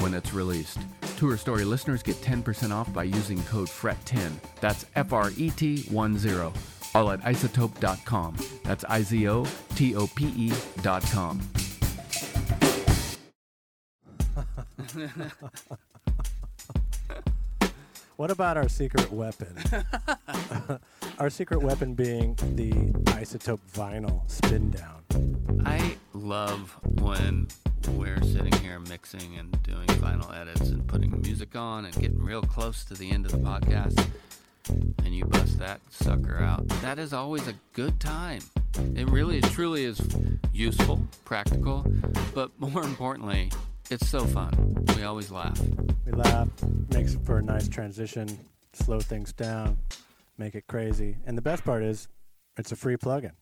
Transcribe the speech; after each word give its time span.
when 0.00 0.14
it's 0.14 0.32
released. 0.32 0.78
Tour 1.16 1.36
Story 1.36 1.64
listeners 1.64 2.02
get 2.02 2.16
10% 2.16 2.72
off 2.72 2.92
by 2.92 3.04
using 3.04 3.42
code 3.44 3.68
FRET10. 3.68 4.32
That's 4.60 4.86
F 4.94 5.12
R 5.12 5.30
E 5.36 5.50
T 5.50 5.82
1 5.82 6.18
0. 6.18 6.52
All 6.94 7.10
at 7.10 7.20
izotope.com. 7.22 8.36
That's 8.64 8.84
I 8.84 9.02
Z 9.02 9.28
O 9.28 9.46
T 9.76 9.94
O 9.94 10.06
P 10.08 10.32
E.com. 10.36 11.40
What 18.20 18.30
about 18.30 18.58
our 18.58 18.68
secret 18.68 19.10
weapon? 19.10 19.56
our 21.18 21.30
secret 21.30 21.62
weapon 21.62 21.94
being 21.94 22.34
the 22.54 22.70
izotope 23.14 23.60
vinyl 23.72 24.30
spin 24.30 24.70
down. 24.70 25.62
I 25.64 25.96
love 26.12 26.78
when 27.00 27.48
we're 27.88 28.20
sitting 28.22 28.52
here 28.60 28.78
mixing 28.78 29.36
and 29.38 29.62
doing 29.62 29.86
final 30.00 30.32
edits 30.32 30.70
and 30.70 30.86
putting 30.86 31.20
music 31.20 31.56
on 31.56 31.84
and 31.84 31.94
getting 31.94 32.22
real 32.22 32.42
close 32.42 32.84
to 32.84 32.94
the 32.94 33.10
end 33.10 33.26
of 33.26 33.32
the 33.32 33.38
podcast 33.38 34.06
and 35.04 35.14
you 35.14 35.24
bust 35.24 35.58
that 35.58 35.80
sucker 35.90 36.38
out. 36.38 36.66
That 36.82 36.98
is 36.98 37.12
always 37.12 37.48
a 37.48 37.54
good 37.72 37.98
time. 38.00 38.40
It 38.94 39.08
really 39.10 39.38
is, 39.38 39.50
truly 39.50 39.84
is 39.84 40.00
useful, 40.52 41.02
practical, 41.24 41.84
but 42.34 42.50
more 42.58 42.82
importantly, 42.82 43.50
it's 43.90 44.08
so 44.08 44.24
fun. 44.24 44.84
We 44.96 45.02
always 45.02 45.30
laugh. 45.30 45.60
We 46.06 46.12
laugh, 46.12 46.48
makes 46.92 47.16
for 47.24 47.38
a 47.38 47.42
nice 47.42 47.68
transition, 47.68 48.28
slow 48.72 49.00
things 49.00 49.32
down, 49.32 49.78
make 50.38 50.54
it 50.54 50.66
crazy. 50.68 51.16
And 51.26 51.36
the 51.36 51.42
best 51.42 51.64
part 51.64 51.82
is, 51.82 52.08
it's 52.60 52.72
a 52.72 52.76
free 52.76 52.96
plugin. 52.96 53.32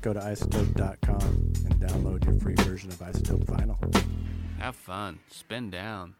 Go 0.00 0.12
to 0.12 0.20
izotope.com 0.20 1.20
and 1.20 1.74
download 1.74 2.24
your 2.24 2.38
free 2.40 2.54
version 2.54 2.90
of 2.90 2.98
Izotope 3.00 3.44
Vinyl. 3.44 4.04
Have 4.58 4.76
fun. 4.76 5.18
Spin 5.30 5.70
down. 5.70 6.14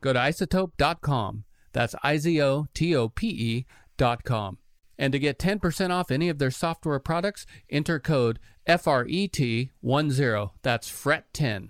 Go 0.00 0.14
to 0.14 0.18
izotope.com. 0.18 1.44
That's 1.72 1.94
I 2.02 2.16
Z 2.16 2.42
O 2.42 2.66
T 2.74 2.96
O 2.96 3.08
P 3.08 3.28
E 3.28 3.66
dot 3.98 4.24
com. 4.24 4.58
And 5.00 5.12
to 5.12 5.18
get 5.20 5.38
10% 5.38 5.90
off 5.90 6.10
any 6.10 6.28
of 6.28 6.38
their 6.38 6.50
software 6.50 6.98
products, 6.98 7.46
enter 7.70 8.00
code 8.00 8.40
FRET10. 8.66 10.50
That's 10.62 10.90
FRET10. 10.90 11.68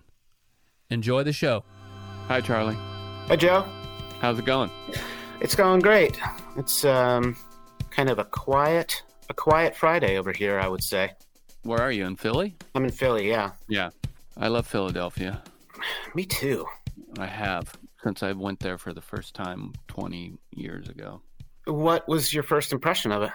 Enjoy 0.88 1.22
the 1.24 1.34
show. 1.34 1.64
Hi, 2.28 2.40
Charlie. 2.40 2.76
Hi, 3.26 3.36
Joe. 3.36 3.66
How's 4.20 4.38
it 4.38 4.46
going? 4.46 4.70
It's 5.40 5.54
going 5.54 5.80
great. 5.80 6.18
It's 6.56 6.86
um, 6.86 7.36
kind 7.90 8.08
of 8.08 8.18
a 8.18 8.24
quiet, 8.24 9.02
a 9.28 9.34
quiet 9.34 9.76
Friday 9.76 10.16
over 10.18 10.32
here. 10.32 10.58
I 10.58 10.68
would 10.68 10.82
say. 10.82 11.12
Where 11.62 11.80
are 11.80 11.92
you? 11.92 12.06
In 12.06 12.16
Philly? 12.16 12.56
I'm 12.74 12.84
in 12.84 12.90
Philly. 12.92 13.28
Yeah. 13.28 13.50
Yeah. 13.68 13.90
I 14.36 14.48
love 14.48 14.66
Philadelphia. 14.66 15.42
Me 16.14 16.24
too. 16.24 16.66
I 17.18 17.26
have 17.26 17.76
since 18.02 18.22
I 18.22 18.32
went 18.32 18.60
there 18.60 18.78
for 18.78 18.92
the 18.92 19.00
first 19.00 19.34
time 19.34 19.72
20 19.88 20.34
years 20.52 20.88
ago. 20.88 21.20
What 21.66 22.08
was 22.08 22.32
your 22.32 22.44
first 22.44 22.72
impression 22.72 23.10
of 23.12 23.22
it? 23.22 23.30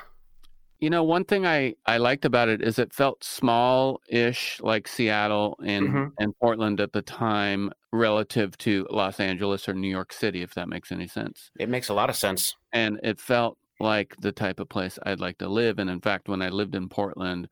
You 0.79 0.89
know, 0.89 1.03
one 1.03 1.23
thing 1.23 1.45
I, 1.45 1.75
I 1.85 1.97
liked 1.97 2.25
about 2.25 2.49
it 2.49 2.61
is 2.61 2.79
it 2.79 2.93
felt 2.93 3.23
small 3.23 4.01
ish 4.09 4.59
like 4.61 4.87
Seattle 4.87 5.57
and, 5.63 5.87
Mhm. 5.87 6.11
and 6.19 6.33
Portland 6.39 6.79
at 6.81 6.91
the 6.93 7.01
time 7.01 7.71
relative 7.91 8.57
to 8.59 8.87
Los 8.89 9.19
Angeles 9.19 9.69
or 9.69 9.73
New 9.73 9.87
York 9.89 10.11
City, 10.11 10.41
if 10.41 10.53
that 10.55 10.67
makes 10.67 10.91
any 10.91 11.07
sense. 11.07 11.51
It 11.59 11.69
makes 11.69 11.89
a 11.89 11.93
lot 11.93 12.09
of 12.09 12.15
sense. 12.15 12.55
And 12.73 12.99
it 13.03 13.19
felt 13.19 13.57
like 13.79 14.15
the 14.19 14.31
type 14.31 14.59
of 14.59 14.69
place 14.69 14.97
I'd 15.03 15.19
like 15.19 15.37
to 15.39 15.47
live. 15.49 15.79
And 15.79 15.89
in 15.89 15.99
fact, 16.01 16.27
when 16.29 16.41
I 16.41 16.49
lived 16.49 16.75
in 16.75 16.89
Portland, 16.89 17.49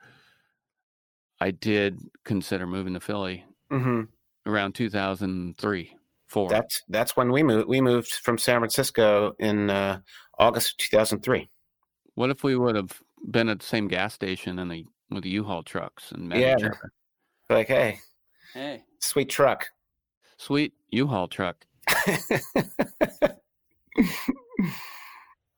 I 1.39 1.51
did 1.51 1.99
consider 2.23 2.67
moving 2.67 2.93
to 2.93 2.99
Philly 2.99 3.45
hmm 3.69 4.01
around 4.45 4.73
2003, 4.73 5.95
four. 6.27 6.49
That's 6.49 6.81
that's 6.89 7.15
when 7.15 7.31
we 7.31 7.43
moved. 7.43 7.67
We 7.67 7.81
moved 7.81 8.11
from 8.13 8.37
San 8.37 8.59
Francisco 8.59 9.33
in 9.39 9.69
uh, 9.69 9.99
August 10.37 10.71
of 10.71 10.77
2003. 10.77 11.49
What 12.15 12.29
if 12.29 12.43
we 12.43 12.55
would 12.55 12.75
have 12.75 13.01
been 13.29 13.49
at 13.49 13.59
the 13.59 13.65
same 13.65 13.87
gas 13.87 14.13
station 14.13 14.59
and 14.59 14.71
the 14.71 14.85
with 15.09 15.23
the 15.23 15.29
U-Haul 15.29 15.63
trucks 15.63 16.11
and 16.11 16.29
met 16.29 16.39
Yeah. 16.39 16.69
Like, 17.49 17.67
hey, 17.67 17.99
Hey, 18.53 18.83
sweet 18.99 19.29
truck. 19.29 19.67
sweet 20.37 20.73
U-Haul 20.89 21.27
truck. 21.27 21.65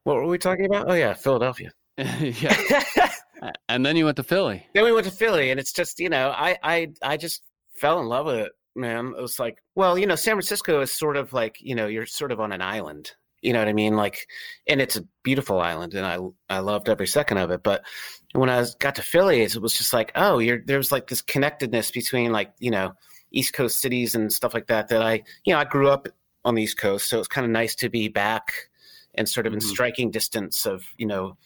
what 0.04 0.16
were 0.16 0.28
we 0.28 0.38
talking 0.38 0.66
about? 0.66 0.90
Oh 0.90 0.94
yeah, 0.94 1.14
Philadelphia. 1.14 1.72
yeah. 1.98 3.10
And 3.68 3.86
then 3.86 3.98
you 3.98 4.06
went 4.06 4.18
to 4.18 4.24
Philly. 4.24 4.66
then 4.74 4.86
we 4.86 4.94
went 4.94 5.06
to 5.06 5.12
Philly, 5.12 5.52
and 5.52 5.60
it's 5.60 5.74
just 5.74 6.00
you 6.00 6.10
know, 6.10 6.30
I 6.30 6.58
I 6.64 6.94
I 7.02 7.18
just 7.18 7.42
fell 7.76 8.00
in 8.00 8.08
love 8.08 8.28
with 8.28 8.36
it, 8.38 8.52
man. 8.76 9.14
It 9.18 9.22
was 9.22 9.40
like, 9.40 9.62
well, 9.76 9.98
you 9.98 10.08
know, 10.08 10.16
San 10.16 10.36
Francisco 10.36 10.82
is 10.82 10.92
sort 10.92 11.18
of 11.18 11.34
like 11.34 11.58
you 11.60 11.76
know, 11.76 11.88
you're 11.88 12.06
sort 12.06 12.32
of 12.32 12.40
on 12.40 12.52
an 12.52 12.62
island. 12.62 13.12
You 13.42 13.52
know 13.52 13.60
what 13.60 13.68
I 13.68 13.74
mean? 13.74 13.98
Like, 13.98 14.28
and 14.68 14.80
it's 14.80 14.96
a 14.96 15.06
beautiful 15.24 15.60
island, 15.60 15.94
and 15.94 16.06
I 16.06 16.20
I 16.50 16.60
loved 16.60 16.88
every 16.88 17.08
second 17.08 17.38
of 17.38 17.52
it. 17.52 17.64
But 17.64 17.84
when 18.32 18.50
I 18.50 18.60
was, 18.60 18.76
got 18.76 18.96
to 18.96 19.02
Philly, 19.02 19.42
it 19.42 19.58
was 19.58 19.78
just 19.78 19.92
like, 19.92 20.14
oh, 20.16 20.40
you're 20.40 20.62
there's 20.66 20.92
like 20.92 21.08
this 21.08 21.22
connectedness 21.22 21.92
between 21.92 22.32
like 22.32 22.54
you 22.60 22.72
know 22.72 22.94
East 23.32 23.54
Coast 23.54 23.80
cities 23.80 24.16
and 24.16 24.32
stuff 24.32 24.54
like 24.54 24.68
that. 24.68 24.88
That 24.88 25.02
I 25.02 25.24
you 25.44 25.54
know 25.54 25.60
I 25.60 25.66
grew 25.66 25.90
up 25.90 26.08
on 26.46 26.56
the 26.56 26.64
East 26.64 26.78
Coast, 26.78 27.10
so 27.10 27.20
it's 27.20 27.28
kind 27.28 27.44
of 27.44 27.52
nice 27.52 27.76
to 27.76 27.90
be 27.90 28.08
back 28.08 28.70
and 29.16 29.28
sort 29.30 29.48
of 29.48 29.54
in 29.54 29.60
Mhm. 29.60 29.64
striking 29.64 30.12
distance 30.12 30.66
of 30.66 30.86
you 30.98 31.06
know 31.06 31.38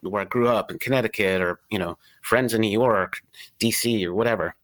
where 0.00 0.22
I 0.22 0.26
grew 0.26 0.48
up 0.48 0.70
in 0.70 0.78
Connecticut 0.78 1.40
or 1.40 1.60
you 1.70 1.78
know 1.78 1.96
friends 2.22 2.52
in 2.54 2.60
New 2.60 2.70
York, 2.70 3.22
DC 3.58 4.04
or 4.04 4.12
whatever. 4.14 4.54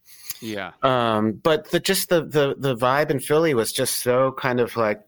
Yeah. 0.43 0.73
Um, 0.83 1.33
but 1.33 1.71
the 1.71 1.81
just 1.81 2.09
the 2.09 2.23
the 2.25 2.55
the 2.59 2.75
vibe 2.77 3.11
in 3.11 3.21
Philly 3.21 3.55
was 3.55 3.73
just 3.73 3.97
so 4.03 4.33
kind 4.33 4.61
of 4.61 4.77
like 4.77 5.03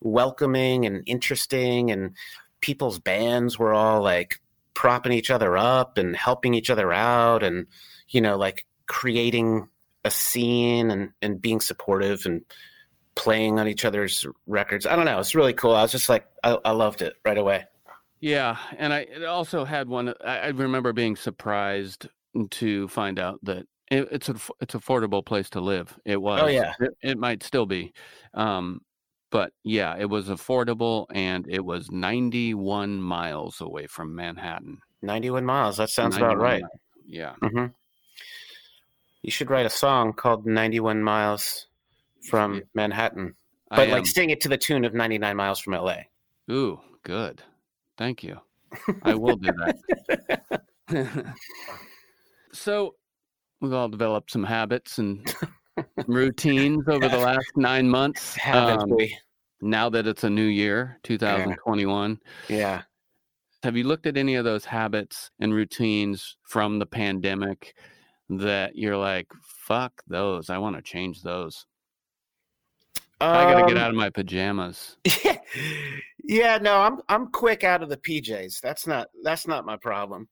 welcoming 0.00 0.86
and 0.86 1.02
interesting, 1.06 1.90
and 1.90 2.14
people's 2.60 2.98
bands 2.98 3.58
were 3.58 3.74
all 3.74 4.02
like 4.02 4.40
propping 4.74 5.12
each 5.12 5.30
other 5.30 5.56
up 5.56 5.98
and 5.98 6.16
helping 6.16 6.54
each 6.54 6.70
other 6.70 6.92
out 6.92 7.42
and 7.44 7.66
you 8.08 8.20
know 8.20 8.36
like 8.36 8.64
creating 8.86 9.68
a 10.04 10.10
scene 10.10 10.90
and 10.90 11.10
and 11.22 11.40
being 11.40 11.60
supportive 11.60 12.26
and 12.26 12.42
playing 13.14 13.58
on 13.58 13.68
each 13.68 13.84
other's 13.84 14.26
records. 14.46 14.86
I 14.86 14.96
don't 14.96 15.04
know. 15.04 15.18
It's 15.18 15.34
really 15.34 15.52
cool. 15.52 15.74
I 15.74 15.82
was 15.82 15.92
just 15.92 16.08
like, 16.08 16.26
I, 16.42 16.58
I 16.64 16.70
loved 16.72 17.02
it 17.02 17.14
right 17.24 17.38
away. 17.38 17.64
Yeah, 18.20 18.56
and 18.78 18.92
I 18.92 19.06
also 19.28 19.64
had 19.64 19.88
one. 19.88 20.14
I, 20.24 20.48
remember 20.48 20.92
being 20.94 21.14
surprised 21.14 22.08
to 22.52 22.88
find 22.88 23.18
out 23.18 23.38
that 23.42 23.66
it, 23.90 24.08
it's 24.10 24.28
a 24.30 24.36
it's 24.60 24.74
affordable 24.74 25.24
place 25.24 25.50
to 25.50 25.60
live. 25.60 25.98
It 26.06 26.16
was. 26.16 26.40
Oh 26.42 26.46
yeah. 26.46 26.72
It, 26.80 26.96
it 27.02 27.18
might 27.18 27.42
still 27.42 27.66
be, 27.66 27.92
um, 28.32 28.80
but 29.30 29.52
yeah, 29.62 29.96
it 29.98 30.06
was 30.06 30.28
affordable, 30.28 31.04
and 31.10 31.46
it 31.50 31.62
was 31.62 31.90
91 31.90 32.98
miles 32.98 33.60
away 33.60 33.86
from 33.86 34.14
Manhattan. 34.14 34.78
91 35.02 35.44
miles. 35.44 35.76
That 35.76 35.90
sounds 35.90 36.16
about 36.16 36.38
right. 36.38 36.62
Miles. 36.62 36.72
Yeah. 37.06 37.34
hmm 37.42 37.66
You 39.22 39.30
should 39.30 39.50
write 39.50 39.66
a 39.66 39.70
song 39.70 40.14
called 40.14 40.46
91 40.46 41.02
Miles 41.02 41.66
from 42.28 42.62
Manhattan, 42.74 43.34
I 43.70 43.76
but 43.76 43.88
am- 43.88 43.92
like 43.92 44.06
sing 44.06 44.30
it 44.30 44.40
to 44.42 44.48
the 44.48 44.58
tune 44.58 44.84
of 44.84 44.94
99 44.94 45.36
Miles 45.36 45.58
from 45.60 45.74
LA. 45.74 45.96
Ooh, 46.50 46.80
good. 47.02 47.42
Thank 47.98 48.22
you. 48.22 48.38
I 49.02 49.14
will 49.14 49.36
do 49.36 49.50
that. 49.52 50.62
so, 52.52 52.94
we've 53.60 53.72
all 53.72 53.88
developed 53.88 54.30
some 54.30 54.44
habits 54.44 54.98
and 54.98 55.32
routines 56.06 56.84
over 56.88 57.08
the 57.08 57.18
last 57.18 57.46
nine 57.56 57.88
months. 57.88 58.34
Haven't 58.36 58.82
Um, 58.82 58.90
we? 58.90 59.16
now 59.60 59.88
that 59.90 60.06
it's 60.06 60.24
a 60.24 60.30
new 60.30 60.44
year, 60.46 60.98
2021, 61.04 62.18
Yeah. 62.48 62.82
have 63.62 63.76
you 63.76 63.84
looked 63.84 64.06
at 64.06 64.16
any 64.16 64.34
of 64.34 64.44
those 64.44 64.64
habits 64.64 65.30
and 65.40 65.54
routines 65.54 66.36
from 66.48 66.78
the 66.78 66.86
pandemic 66.86 67.74
that 68.28 68.76
you're 68.76 68.96
like, 68.96 69.28
fuck 69.42 69.92
those? 70.06 70.50
I 70.50 70.58
want 70.58 70.76
to 70.76 70.82
change 70.82 71.22
those. 71.22 71.66
I 73.20 73.44
got 73.44 73.54
to 73.60 73.62
get 73.62 73.76
Um, 73.76 73.82
out 73.82 73.90
of 73.90 73.96
my 73.96 74.10
pajamas. 74.10 74.96
yeah, 76.24 76.58
no, 76.58 76.76
I'm 76.78 77.00
I'm 77.08 77.30
quick 77.30 77.64
out 77.64 77.82
of 77.82 77.88
the 77.88 77.96
PJs. 77.96 78.60
That's 78.60 78.86
not 78.86 79.08
that's 79.22 79.46
not 79.46 79.64
my 79.66 79.76
problem. 79.76 80.28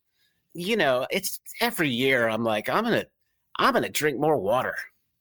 You 0.54 0.76
know, 0.76 1.06
it's 1.10 1.40
every 1.60 1.88
year 1.88 2.28
I'm 2.28 2.44
like, 2.44 2.68
I'm 2.68 2.84
gonna 2.84 3.04
I'm 3.58 3.72
gonna 3.74 3.88
drink 3.88 4.18
more 4.18 4.38
water. 4.38 4.74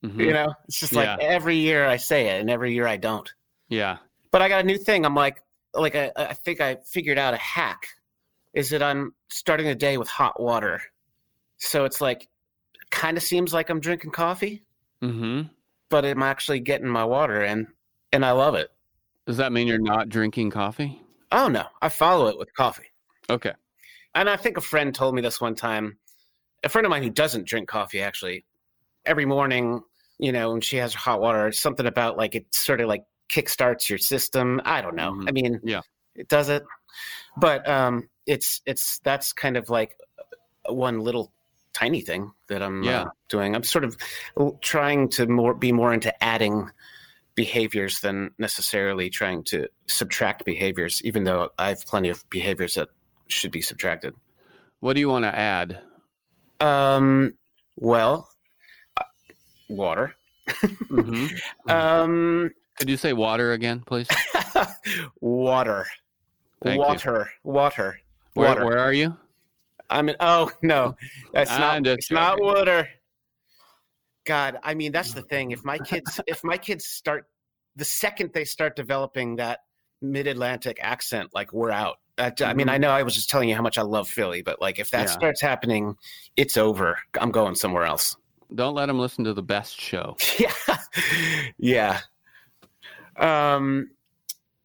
Mhm. 0.04 0.19
You 0.25 0.34
know? 0.34 0.54
It's 0.68 0.80
just 0.80 0.96
like 0.96 1.08
Yeah. 1.08 1.18
every 1.19 1.56
year 1.58 1.86
I 1.86 1.98
say 1.98 2.28
it 2.28 2.42
and 2.42 2.50
every 2.50 2.74
year 2.74 2.88
I 2.88 2.98
don't. 2.98 3.31
Yeah. 3.69 3.98
But 4.31 4.42
I 4.42 4.50
got 4.50 4.62
a 4.62 4.68
new 4.68 4.78
thing. 4.78 5.06
I'm 5.06 5.16
like 5.16 5.42
like 5.74 5.96
I, 5.96 6.12
I 6.16 6.34
think 6.34 6.60
I 6.62 6.78
figured 6.86 7.18
out 7.18 7.34
a 7.34 7.38
hack 7.38 7.88
is 8.54 8.69
that 8.72 8.84
I'm 8.84 9.13
starting 9.30 9.68
the 9.68 9.75
day 9.75 9.98
with 9.98 10.10
hot 10.10 10.40
water. 10.42 10.81
So 11.60 11.86
it's 11.86 12.02
like 12.02 12.28
kind 12.90 13.16
of 13.18 13.24
seems 13.24 13.54
like 13.54 13.69
I'm 13.69 13.80
drinking 13.80 14.12
coffee, 14.12 14.63
hmm 15.02 15.44
but 15.91 16.03
I'm 16.05 16.23
actually 16.23 16.59
getting 16.61 16.88
my 16.88 17.05
water 17.05 17.41
and 17.41 17.67
and 18.11 18.25
I 18.25 18.31
love 18.31 18.55
it. 18.55 18.69
Does 19.27 19.38
that 19.38 19.51
mean 19.51 19.67
you're 19.67 19.77
not 19.77 20.09
drinking 20.09 20.49
coffee? 20.49 20.99
Oh 21.31 21.47
no, 21.47 21.65
I 21.81 21.89
follow 21.89 22.27
it 22.27 22.39
with 22.39 22.51
coffee. 22.55 22.91
Okay. 23.29 23.53
And 24.15 24.27
I 24.29 24.35
think 24.35 24.57
a 24.57 24.61
friend 24.61 24.93
told 24.93 25.13
me 25.13 25.21
this 25.21 25.39
one 25.39 25.53
time. 25.55 25.97
A 26.63 26.69
friend 26.69 26.85
of 26.85 26.89
mine 26.89 27.03
who 27.03 27.09
doesn't 27.09 27.45
drink 27.47 27.69
coffee 27.69 28.01
actually, 28.01 28.45
every 29.05 29.25
morning, 29.25 29.81
you 30.19 30.31
know, 30.31 30.51
when 30.51 30.61
she 30.61 30.77
has 30.77 30.93
her 30.93 30.99
hot 30.99 31.21
water, 31.21 31.47
it's 31.47 31.59
something 31.59 31.85
about 31.85 32.17
like 32.17 32.35
it 32.35 32.53
sort 32.53 32.81
of 32.81 32.88
like 32.88 33.03
kickstarts 33.29 33.88
your 33.89 33.97
system. 33.99 34.59
I 34.65 34.81
don't 34.81 34.95
know. 34.95 35.11
Mhm. 35.13 35.29
I 35.29 35.31
mean, 35.31 35.59
Yeah. 35.63 35.81
it 36.15 36.27
does 36.27 36.49
it, 36.49 36.63
but 37.38 37.67
um, 37.67 38.09
it's 38.25 38.61
it's 38.65 38.99
that's 38.99 39.31
kind 39.33 39.55
of 39.57 39.69
like 39.69 39.95
one 40.67 40.99
little 40.99 41.31
tiny 41.73 42.01
thing 42.01 42.31
that 42.47 42.62
I'm 42.62 42.83
Yeah. 42.83 43.03
uh, 43.03 43.09
doing. 43.29 43.56
I'm 43.56 43.63
sort 43.63 43.83
of 43.83 43.97
trying 44.62 45.09
to 45.09 45.27
more 45.27 45.53
be 45.53 45.71
more 45.71 45.94
into 45.94 46.12
adding 46.23 46.69
behaviors 47.35 48.01
than 48.01 48.31
necessarily 48.38 49.09
trying 49.09 49.44
to 49.45 49.68
subtract 49.88 50.44
behaviors, 50.45 51.01
even 51.03 51.23
though 51.23 51.50
I 51.57 51.69
have 51.69 51.85
plenty 51.85 52.09
of 52.09 52.23
behaviors 52.29 52.75
that 52.75 52.89
should 53.27 53.51
be 53.51 53.62
subtracted. 53.62 54.13
What 54.81 54.94
do 54.94 55.00
you 55.00 55.07
want 55.09 55.23
to 55.25 55.33
add? 55.35 55.79
Um, 56.59 57.33
well, 57.77 58.29
uh, 58.97 59.03
water. 59.69 60.15
hmm 60.89 61.27
Um, 61.69 62.51
Could 62.77 62.89
you 62.89 62.97
say 62.97 63.13
water 63.13 63.53
again, 63.53 63.81
please? 63.85 64.07
water. 65.21 65.85
Thank 66.63 66.75
you. 66.75 66.81
water. 66.81 67.29
Water. 67.44 68.00
Where, 68.33 68.50
Water. 68.50 68.65
where 68.65 68.79
are 68.79 68.94
you? 68.94 69.15
I 69.91 70.01
mean, 70.01 70.15
oh 70.19 70.51
no, 70.63 70.95
that's 71.33 71.51
not. 71.51 71.85
It's 71.85 72.11
not 72.11 72.41
water. 72.41 72.88
God, 74.25 74.59
I 74.63 74.73
mean, 74.75 74.91
that's 74.91 75.13
the 75.13 75.21
thing. 75.21 75.51
If 75.51 75.65
my 75.65 75.79
kids, 75.79 76.19
if 76.27 76.43
my 76.43 76.57
kids 76.57 76.85
start, 76.85 77.25
the 77.75 77.85
second 77.85 78.31
they 78.33 78.45
start 78.45 78.75
developing 78.75 79.35
that 79.38 79.59
mid-Atlantic 80.01 80.79
accent, 80.81 81.29
like 81.33 81.53
we're 81.53 81.71
out. 81.71 81.97
That, 82.17 82.41
I 82.41 82.53
mean, 82.53 82.67
Mhm. 82.67 82.71
I 82.71 82.77
know 82.77 82.89
I 82.89 83.03
was 83.03 83.15
just 83.15 83.29
telling 83.29 83.49
you 83.49 83.55
how 83.55 83.61
much 83.63 83.77
I 83.77 83.81
love 83.81 84.07
Philly, 84.07 84.41
but 84.43 84.61
like 84.61 84.77
if 84.79 84.91
that 84.91 85.07
Yeah. 85.07 85.11
starts 85.11 85.41
happening, 85.41 85.95
it's 86.35 86.55
over. 86.57 86.99
I'm 87.19 87.31
going 87.31 87.55
somewhere 87.55 87.83
else. 87.83 88.15
Don't 88.53 88.75
let 88.75 88.88
them 88.88 88.99
listen 88.99 89.23
to 89.25 89.33
the 89.33 89.41
best 89.43 89.79
show. 89.79 90.17
yeah 90.39 90.77
yeah 91.57 91.99
um 93.17 93.89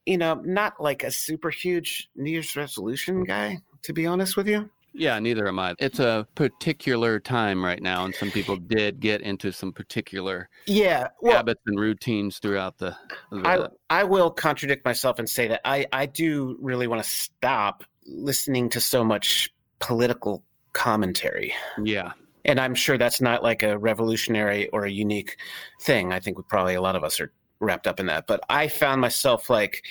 you 0.06 0.18
know 0.18 0.34
not 0.34 0.80
like 0.80 1.04
a 1.04 1.10
super 1.10 1.50
huge 1.50 2.08
new 2.16 2.30
year's 2.30 2.56
resolution 2.56 3.24
guy 3.24 3.60
to 3.82 3.92
be 3.92 4.06
honest 4.06 4.36
with 4.36 4.48
you 4.48 4.68
Yeah, 4.96 5.18
neither 5.18 5.46
am 5.46 5.58
I. 5.58 5.74
It's 5.78 5.98
a 5.98 6.26
particular 6.34 7.20
time 7.20 7.64
right 7.64 7.82
now, 7.82 8.04
and 8.04 8.14
some 8.14 8.30
people 8.30 8.56
did 8.56 8.98
get 8.98 9.20
into 9.20 9.52
some 9.52 9.72
particular 9.72 10.48
yeah 10.66 11.08
well 11.20 11.36
habits 11.36 11.60
and 11.66 11.78
routines 11.78 12.38
throughout 12.38 12.78
the. 12.78 12.96
I, 13.32 13.66
I 13.90 14.04
will 14.04 14.30
contradict 14.30 14.84
myself 14.84 15.18
and 15.18 15.28
say 15.28 15.48
that 15.48 15.60
I, 15.64 15.86
I 15.92 16.06
do 16.06 16.56
really 16.60 16.86
want 16.86 17.02
to 17.02 17.08
stop 17.08 17.84
listening 18.06 18.68
to 18.70 18.80
so 18.80 19.04
much 19.04 19.52
political 19.80 20.42
commentary. 20.72 21.54
yeah, 21.82 22.12
And 22.44 22.58
I'm 22.60 22.74
sure 22.74 22.96
that's 22.96 23.20
not 23.20 23.42
like 23.42 23.62
a 23.62 23.76
revolutionary 23.76 24.68
or 24.68 24.84
a 24.84 24.90
unique 24.90 25.36
thing. 25.80 26.12
I 26.12 26.20
think 26.20 26.38
we 26.38 26.44
probably 26.48 26.74
a 26.74 26.80
lot 26.80 26.96
of 26.96 27.04
us 27.04 27.20
are 27.20 27.32
wrapped 27.60 27.86
up 27.86 28.00
in 28.00 28.06
that. 28.06 28.26
But 28.26 28.40
I 28.48 28.68
found 28.68 29.00
myself 29.00 29.50
like, 29.50 29.84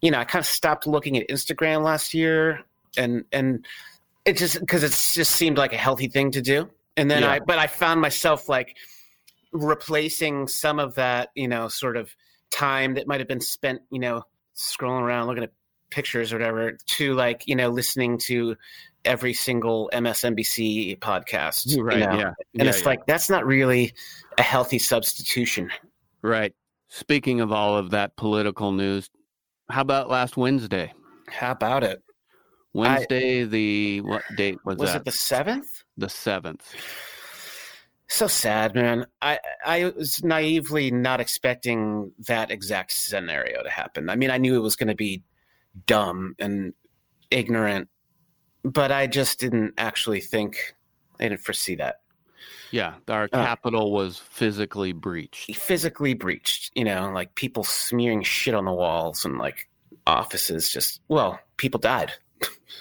you 0.00 0.10
know, 0.10 0.18
I 0.18 0.24
kind 0.24 0.42
of 0.42 0.46
stopped 0.46 0.86
looking 0.86 1.16
at 1.16 1.28
Instagram 1.28 1.82
last 1.82 2.14
year 2.14 2.64
and 2.96 3.24
and 3.32 3.66
it 4.24 4.36
just 4.36 4.60
because 4.60 4.82
it 4.82 4.90
just 4.90 5.32
seemed 5.32 5.58
like 5.58 5.72
a 5.72 5.76
healthy 5.78 6.08
thing 6.08 6.30
to 6.32 6.42
do. 6.42 6.70
And 6.96 7.10
then 7.10 7.22
Yeah. 7.22 7.32
I 7.32 7.38
but 7.40 7.58
I 7.58 7.66
found 7.66 8.00
myself 8.00 8.48
like 8.48 8.76
replacing 9.52 10.48
some 10.48 10.78
of 10.78 10.94
that, 10.96 11.30
you 11.34 11.48
know, 11.48 11.68
sort 11.68 11.96
of 11.96 12.14
time 12.50 12.94
that 12.94 13.06
might 13.06 13.20
have 13.20 13.28
been 13.28 13.40
spent, 13.40 13.82
you 13.90 13.98
know, 13.98 14.22
scrolling 14.56 15.02
around 15.02 15.26
looking 15.26 15.42
at 15.44 15.52
pictures 15.90 16.32
or 16.32 16.38
whatever 16.38 16.72
to 16.86 17.14
like, 17.14 17.46
you 17.46 17.56
know, 17.56 17.68
listening 17.68 18.18
to 18.18 18.56
every 19.04 19.34
single 19.34 19.90
MSNBC 19.92 20.98
podcast. 21.00 21.76
you 21.76 21.82
right. 21.82 21.98
know? 21.98 22.18
Yeah, 22.18 22.32
And 22.54 22.64
yeah, 22.64 22.68
it's 22.68 22.80
yeah. 22.80 22.86
like 22.86 23.06
that's 23.06 23.28
not 23.28 23.44
really 23.46 23.92
a 24.38 24.42
healthy 24.42 24.78
substitution. 24.78 25.70
right. 26.22 26.54
Speaking 26.88 27.40
of 27.40 27.50
all 27.50 27.76
of 27.76 27.90
that 27.90 28.14
political 28.16 28.70
news, 28.70 29.10
how 29.68 29.80
about 29.80 30.08
last 30.08 30.36
Wednesday? 30.36 30.92
How 31.26 31.50
about 31.50 31.82
it? 31.82 32.03
Wednesday, 32.74 33.44
the 33.44 34.00
what 34.02 34.22
date 34.36 34.58
was, 34.64 34.76
Was 34.76 34.90
that? 34.90 34.94
Was 34.96 35.00
it 35.00 35.04
the 35.06 35.12
seventh? 35.12 35.82
the 35.96 36.08
seventh. 36.08 36.74
So 38.08 38.26
sad, 38.26 38.74
man. 38.74 39.06
I 39.22 39.38
I 39.64 39.92
was 39.96 40.22
naively 40.22 40.90
not 40.90 41.20
expecting 41.20 42.12
that 42.26 42.50
exact 42.50 42.92
scenario 42.92 43.62
to 43.62 43.70
happen. 43.70 44.10
I 44.10 44.16
mean, 44.16 44.30
I 44.30 44.38
knew 44.38 44.56
it 44.56 44.60
was 44.60 44.76
going 44.76 44.88
to 44.88 44.94
be 44.94 45.22
dumb 45.86 46.34
and 46.38 46.74
ignorant, 47.30 47.88
but 48.62 48.92
I 48.92 49.06
just 49.06 49.40
didn't 49.40 49.74
actually 49.78 50.20
think. 50.20 50.74
I 51.18 51.28
didn't 51.28 51.40
foresee 51.40 51.76
that. 51.76 52.00
Yeah, 52.70 52.94
our 53.08 53.24
Uh. 53.24 53.44
capital 53.44 53.92
was 53.92 54.18
physically 54.18 54.92
breached. 54.92 55.54
Physically 55.56 56.14
breached, 56.14 56.72
you 56.74 56.84
know, 56.84 57.10
like 57.14 57.34
people 57.36 57.62
smearing 57.64 58.22
shit 58.22 58.54
on 58.54 58.64
the 58.64 58.72
walls 58.72 59.24
and 59.24 59.38
like 59.38 59.68
offices. 60.06 60.68
Just 60.70 61.00
well, 61.08 61.38
people 61.56 61.78
died. 61.80 62.12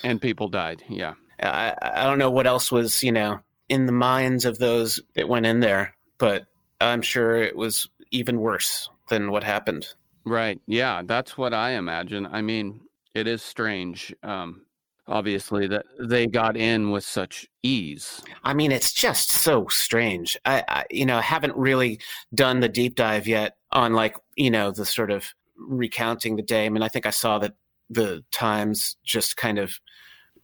And 0.04 0.22
people 0.22 0.50
died. 0.50 0.84
Yeah. 0.90 1.14
I, 1.42 1.76
I 1.82 2.04
don't 2.04 2.20
know 2.20 2.32
what 2.32 2.48
else 2.48 2.72
was, 2.72 3.04
you 3.04 3.12
know, 3.12 3.40
in 3.70 3.86
the 3.86 3.92
minds 3.92 4.46
of 4.46 4.60
those 4.60 5.00
that 5.16 5.30
went 5.30 5.46
in 5.46 5.60
there, 5.60 5.96
but 6.18 6.46
I'm 6.82 7.02
sure 7.02 7.36
it 7.36 7.56
was 7.56 7.90
even 8.12 8.40
worse 8.40 8.90
than 9.10 9.32
what 9.32 9.44
happened. 9.44 9.88
Right. 10.26 10.62
Yeah, 10.68 11.02
that's 11.06 11.38
what 11.38 11.54
I 11.54 11.72
imagine. 11.72 12.28
I 12.28 12.42
mean, 12.42 12.82
it 13.14 13.28
is 13.28 13.42
strange, 13.42 14.14
um, 14.24 14.66
obviously, 15.08 15.68
that 15.68 15.86
they 16.00 16.28
got 16.28 16.56
in 16.56 16.92
with 16.92 17.04
such 17.04 17.48
ease. 17.62 18.22
I 18.44 18.54
mean, 18.54 18.72
it's 18.72 18.94
just 18.94 19.30
so 19.30 19.68
strange. 19.68 20.38
I, 20.46 20.64
I, 20.68 20.86
you 20.90 21.06
know, 21.06 21.20
haven't 21.20 21.56
really 21.56 22.00
done 22.34 22.60
the 22.60 22.70
deep 22.70 22.96
dive 22.96 23.28
yet 23.28 23.58
on 23.72 23.94
like, 23.94 24.18
you 24.36 24.52
know, 24.52 24.72
the 24.72 24.86
sort 24.86 25.12
of 25.12 25.34
recounting 25.58 26.36
the 26.36 26.42
day. 26.42 26.66
I 26.66 26.70
mean, 26.70 26.84
I 26.84 26.90
think 26.90 27.06
I 27.06 27.12
saw 27.12 27.40
that 27.40 27.54
the 27.90 28.24
Times 28.32 28.98
just 29.04 29.38
kind 29.38 29.60
of 29.60 29.80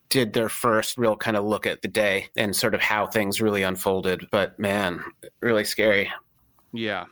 did 0.09 0.33
their 0.33 0.49
first 0.49 0.97
real 0.97 1.15
kind 1.15 1.37
of 1.37 1.45
look 1.45 1.67
at 1.67 1.81
the 1.81 1.87
day 1.87 2.27
and 2.35 2.55
sort 2.55 2.73
of 2.73 2.81
how 2.81 3.05
things 3.05 3.41
really 3.41 3.63
unfolded. 3.63 4.25
But 4.31 4.59
man, 4.59 5.03
really 5.41 5.63
scary. 5.63 6.11
Yeah. 6.73 7.05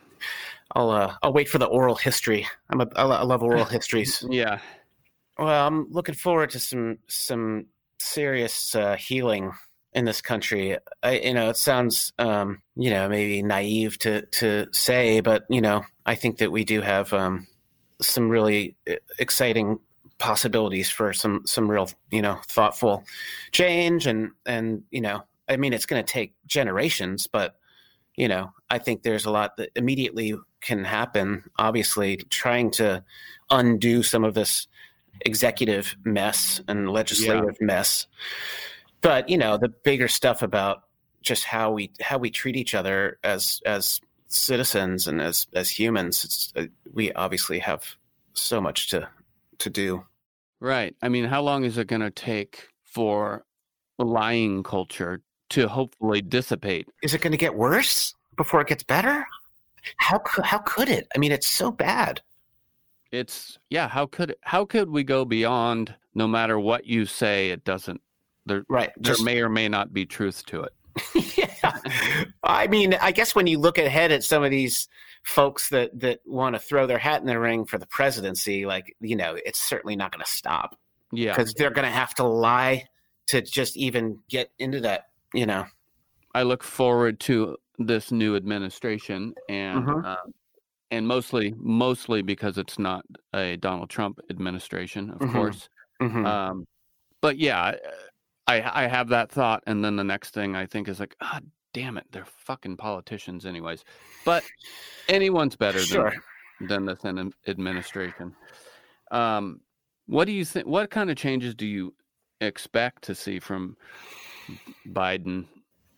I'll 0.75 0.89
uh, 0.89 1.15
I'll 1.21 1.33
wait 1.33 1.47
for 1.47 1.59
the 1.59 1.65
oral 1.65 1.95
history. 1.95 2.47
I'm 2.69 2.81
a, 2.81 2.87
I 2.95 3.03
love 3.23 3.43
oral 3.43 3.65
histories. 3.77 4.25
Yeah. 4.29 4.59
Well, 5.37 5.67
I'm 5.67 5.87
looking 5.91 6.15
forward 6.15 6.49
to 6.51 6.59
some 6.59 6.97
some 7.07 7.67
serious 7.99 8.75
uh, 8.75 8.95
healing 8.95 9.53
in 9.93 10.05
this 10.05 10.21
country. 10.21 10.77
I, 11.03 11.19
you 11.19 11.33
know, 11.33 11.49
it 11.49 11.57
sounds 11.57 12.11
um, 12.19 12.61
you 12.75 12.89
know 12.89 13.07
maybe 13.07 13.41
naive 13.43 13.97
to 13.99 14.25
to 14.25 14.67
say, 14.71 15.21
but 15.21 15.45
you 15.49 15.61
know, 15.61 15.83
I 16.05 16.15
think 16.15 16.39
that 16.39 16.51
we 16.51 16.65
do 16.65 16.81
have 16.81 17.13
um, 17.13 17.47
some 18.01 18.29
really 18.29 18.75
uh, 18.89 18.95
exciting 19.19 19.79
possibilities 20.19 20.89
for 20.89 21.13
some 21.13 21.41
some 21.45 21.69
real 21.69 21.89
you 22.09 22.21
know 22.21 22.39
thoughtful 22.47 23.03
change 23.51 24.07
and 24.07 24.31
and 24.45 24.83
you 24.89 25.01
know 25.01 25.23
I 25.47 25.57
mean 25.57 25.73
it's 25.73 25.85
going 25.85 26.03
to 26.03 26.11
take 26.11 26.33
generations, 26.45 27.27
but 27.27 27.55
you 28.15 28.27
know 28.27 28.51
I 28.69 28.79
think 28.79 29.03
there's 29.03 29.25
a 29.25 29.31
lot 29.31 29.57
that 29.57 29.69
immediately 29.75 30.35
can 30.61 30.83
happen. 30.83 31.43
Obviously, 31.57 32.17
trying 32.29 32.71
to 32.71 33.03
undo 33.49 34.03
some 34.03 34.23
of 34.23 34.33
this 34.33 34.67
executive 35.21 35.95
mess 36.03 36.61
and 36.67 36.89
legislative 36.89 37.57
yeah. 37.59 37.65
mess. 37.65 38.07
But 39.01 39.29
you 39.29 39.37
know, 39.37 39.57
the 39.57 39.69
bigger 39.69 40.07
stuff 40.07 40.41
about 40.41 40.83
just 41.21 41.43
how 41.43 41.71
we 41.71 41.91
how 42.01 42.17
we 42.17 42.29
treat 42.29 42.55
each 42.55 42.73
other 42.73 43.19
as 43.23 43.61
as 43.65 44.01
citizens 44.27 45.07
and 45.07 45.21
as 45.21 45.47
as 45.53 45.69
humans, 45.69 46.51
uh, 46.55 46.65
we 46.93 47.11
obviously 47.13 47.59
have 47.59 47.95
so 48.33 48.59
much 48.59 48.89
to 48.89 49.07
to 49.59 49.69
do. 49.69 50.05
Right. 50.59 50.95
I 51.01 51.09
mean, 51.09 51.25
how 51.25 51.41
long 51.41 51.63
is 51.63 51.77
it 51.77 51.87
going 51.87 52.01
to 52.01 52.11
take 52.11 52.69
for 52.83 53.45
lying 53.97 54.63
culture 54.63 55.21
to 55.49 55.67
hopefully 55.67 56.21
dissipate? 56.21 56.87
Is 57.03 57.13
it 57.13 57.21
going 57.21 57.31
to 57.31 57.37
get 57.37 57.55
worse 57.55 58.13
before 58.35 58.61
it 58.61 58.67
gets 58.67 58.83
better? 58.83 59.25
How 59.97 60.21
how 60.43 60.57
could 60.59 60.89
it? 60.89 61.07
I 61.15 61.19
mean, 61.19 61.31
it's 61.31 61.47
so 61.47 61.71
bad 61.71 62.21
it's 63.11 63.57
yeah 63.69 63.87
how 63.87 64.05
could 64.05 64.35
how 64.41 64.65
could 64.65 64.89
we 64.89 65.03
go 65.03 65.25
beyond 65.25 65.93
no 66.13 66.27
matter 66.27 66.59
what 66.59 66.85
you 66.85 67.05
say 67.05 67.49
it 67.49 67.63
doesn't 67.63 68.01
there 68.45 68.63
right 68.69 68.91
there 68.97 69.13
Just, 69.13 69.23
may 69.23 69.41
or 69.41 69.49
may 69.49 69.69
not 69.69 69.93
be 69.93 70.05
truth 70.05 70.45
to 70.47 70.63
it 70.63 70.73
yeah 71.37 71.73
i 72.43 72.67
mean 72.67 72.95
i 72.95 73.11
guess 73.11 73.35
when 73.35 73.47
you 73.47 73.59
look 73.59 73.77
ahead 73.77 74.11
at 74.11 74.23
some 74.23 74.43
of 74.43 74.51
these 74.51 74.87
folks 75.27 75.69
that 75.69 75.97
that 75.99 76.19
want 76.25 76.55
to 76.55 76.59
throw 76.59 76.87
their 76.87 76.97
hat 76.97 77.19
in 77.19 77.27
the 77.27 77.37
ring 77.37 77.65
for 77.65 77.77
the 77.77 77.85
presidency 77.87 78.65
like 78.65 78.95
you 79.01 79.15
know 79.15 79.37
it's 79.45 79.61
certainly 79.61 79.95
not 79.95 80.11
going 80.11 80.23
to 80.23 80.31
stop 80.31 80.79
yeah 81.11 81.35
because 81.35 81.53
they're 81.53 81.69
going 81.69 81.85
to 81.85 81.91
have 81.91 82.15
to 82.15 82.23
lie 82.23 82.85
to 83.25 83.41
just 83.41 83.75
even 83.75 84.17
get 84.29 84.49
into 84.57 84.79
that 84.79 85.09
you 85.33 85.45
know 85.45 85.65
i 86.33 86.43
look 86.43 86.63
forward 86.63 87.19
to 87.19 87.57
this 87.77 88.11
new 88.11 88.35
administration 88.35 89.33
and 89.49 89.85
mm-hmm. 89.85 90.05
uh, 90.05 90.15
and 90.91 91.07
mostly 91.07 91.53
mostly 91.57 92.21
because 92.21 92.57
it's 92.57 92.79
not 92.79 93.05
a 93.33 93.57
Donald 93.57 93.89
Trump 93.89 94.19
administration, 94.29 95.09
of 95.09 95.19
mm-hmm. 95.19 95.33
course. 95.33 95.69
Mm-hmm. 96.01 96.25
Um, 96.25 96.67
but 97.21 97.37
yeah, 97.37 97.75
I 98.47 98.83
I 98.83 98.87
have 98.87 99.09
that 99.09 99.29
thought, 99.31 99.63
and 99.67 99.83
then 99.83 99.95
the 99.95 100.03
next 100.03 100.33
thing 100.33 100.55
I 100.55 100.65
think 100.65 100.87
is 100.87 100.99
like, 100.99 101.15
ah, 101.21 101.41
damn 101.77 101.97
it, 101.97 102.05
they're 102.11 102.25
fucking 102.25 102.75
politicians, 102.75 103.45
anyways. 103.45 103.85
But 104.25 104.43
anyone's 105.09 105.55
better 105.55 105.79
sure. 105.79 106.11
than 106.59 106.85
than 106.85 106.85
this 106.85 107.33
administration. 107.47 108.35
Um, 109.11 109.61
what 110.07 110.25
do 110.25 110.31
you 110.31 110.43
think? 110.43 110.65
What 110.65 110.89
kind 110.89 111.11
of 111.11 111.17
changes 111.17 111.53
do 111.53 111.67
you 111.67 111.93
expect 112.41 113.03
to 113.03 113.15
see 113.15 113.39
from 113.39 113.77
Biden? 114.89 115.45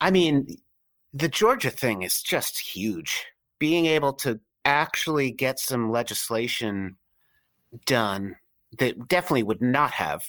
I 0.01 0.11
mean, 0.11 0.57
the 1.13 1.29
Georgia 1.29 1.69
thing 1.69 2.01
is 2.01 2.21
just 2.21 2.59
huge. 2.59 3.25
Being 3.57 3.85
able 3.85 4.13
to 4.13 4.39
actually 4.65 5.31
get 5.31 5.59
some 5.59 5.91
legislation 5.91 6.97
done 7.85 8.35
that 8.79 9.07
definitely 9.07 9.43
would 9.43 9.61
not 9.61 9.91
have 9.91 10.23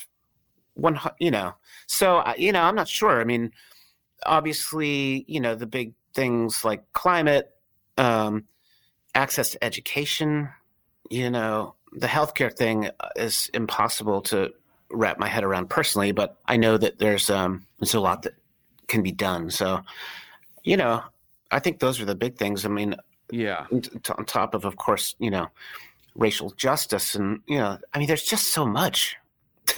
one 0.75 0.99
you 1.19 1.31
know 1.31 1.53
so 1.87 2.23
you 2.39 2.53
know 2.53 2.63
i'm 2.63 2.77
not 2.77 2.89
sure 2.89 3.21
i 3.21 3.25
mean 3.25 3.51
obviously 4.27 5.25
you 5.29 5.41
know 5.41 5.55
the 5.55 5.67
big 5.67 5.95
things 6.15 6.65
like 6.65 6.85
climate 6.93 7.51
um, 7.99 8.45
access 9.15 9.51
to 9.51 9.65
education 9.65 10.49
you 11.11 11.31
know 11.31 11.75
the 11.93 12.07
healthcare 12.07 12.55
thing 12.55 12.89
is 13.17 13.51
impossible 13.55 14.21
to 14.21 14.51
wrap 14.91 15.19
my 15.19 15.29
head 15.29 15.45
around 15.45 15.69
personally 15.69 16.13
but 16.13 16.37
i 16.47 16.57
know 16.57 16.77
that 16.77 16.99
there's 16.99 17.31
um 17.31 17.65
there's 17.79 17.95
a 17.95 18.01
lot 18.01 18.23
that 18.23 18.35
can 18.89 19.03
be 19.03 19.13
done 19.13 19.51
so 19.51 19.81
you 20.65 20.77
know 20.77 21.03
i 21.51 21.59
think 21.59 21.79
those 21.79 22.01
are 22.01 22.05
the 22.05 22.15
big 22.15 22.37
things 22.37 22.65
i 22.65 22.69
mean 22.69 22.95
yeah. 23.31 23.67
On 23.71 24.25
top 24.25 24.55
of, 24.55 24.65
of 24.65 24.77
course, 24.77 25.15
you 25.19 25.31
know, 25.31 25.49
racial 26.15 26.51
justice, 26.51 27.15
and 27.15 27.41
you 27.47 27.59
know, 27.59 27.79
I 27.95 27.99
mean, 27.99 28.09
there's 28.09 28.25
just 28.25 28.49
so 28.49 28.67
much. 28.67 29.17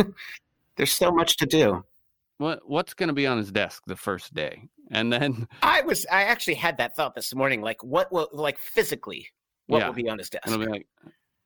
there's 0.77 0.93
so 0.93 1.11
much 1.11 1.37
to 1.39 1.47
do. 1.47 1.85
What 2.43 2.69
What's 2.69 2.93
going 2.93 3.07
to 3.07 3.13
be 3.13 3.27
on 3.27 3.39
his 3.39 3.53
desk 3.53 3.85
the 3.87 3.95
first 3.95 4.35
day, 4.35 4.69
and 4.91 5.13
then 5.13 5.47
I 5.63 5.83
was 5.83 6.05
I 6.11 6.25
actually 6.25 6.55
had 6.55 6.77
that 6.79 6.97
thought 6.97 7.15
this 7.15 7.33
morning. 7.35 7.63
Like, 7.63 7.83
what 7.85 8.13
will 8.13 8.29
like 8.33 8.59
physically 8.59 9.29
what 9.69 9.79
yeah. 9.79 9.87
will 9.87 9.95
be 9.95 10.09
on 10.09 10.19
his 10.19 10.29
desk? 10.29 10.49
Like, 10.49 10.89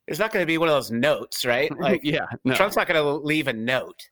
it's 0.06 0.18
not 0.18 0.32
going 0.32 0.42
to 0.42 0.46
be 0.46 0.56
one 0.56 0.70
of 0.70 0.74
those 0.74 0.90
notes, 0.90 1.44
right? 1.44 1.70
Like, 1.78 2.00
yeah, 2.02 2.24
no. 2.44 2.54
Trump's 2.54 2.76
not 2.76 2.88
going 2.88 3.02
to 3.02 3.10
leave 3.24 3.46
a 3.46 3.52
note. 3.52 4.08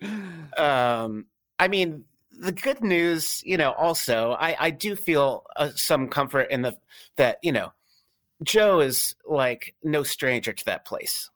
um, 0.56 1.26
I 1.58 1.68
mean, 1.68 2.04
the 2.30 2.52
good 2.52 2.82
news, 2.82 3.42
you 3.44 3.58
know, 3.58 3.72
also 3.72 4.32
I, 4.32 4.56
I 4.58 4.70
do 4.70 4.96
feel 4.96 5.44
uh, 5.56 5.70
some 5.74 6.08
comfort 6.08 6.50
in 6.50 6.62
the 6.62 6.74
that 7.16 7.36
you 7.42 7.52
know 7.52 7.70
Joe 8.42 8.80
is 8.80 9.14
like 9.26 9.74
no 9.84 10.04
stranger 10.04 10.54
to 10.54 10.64
that 10.64 10.86
place. 10.86 11.28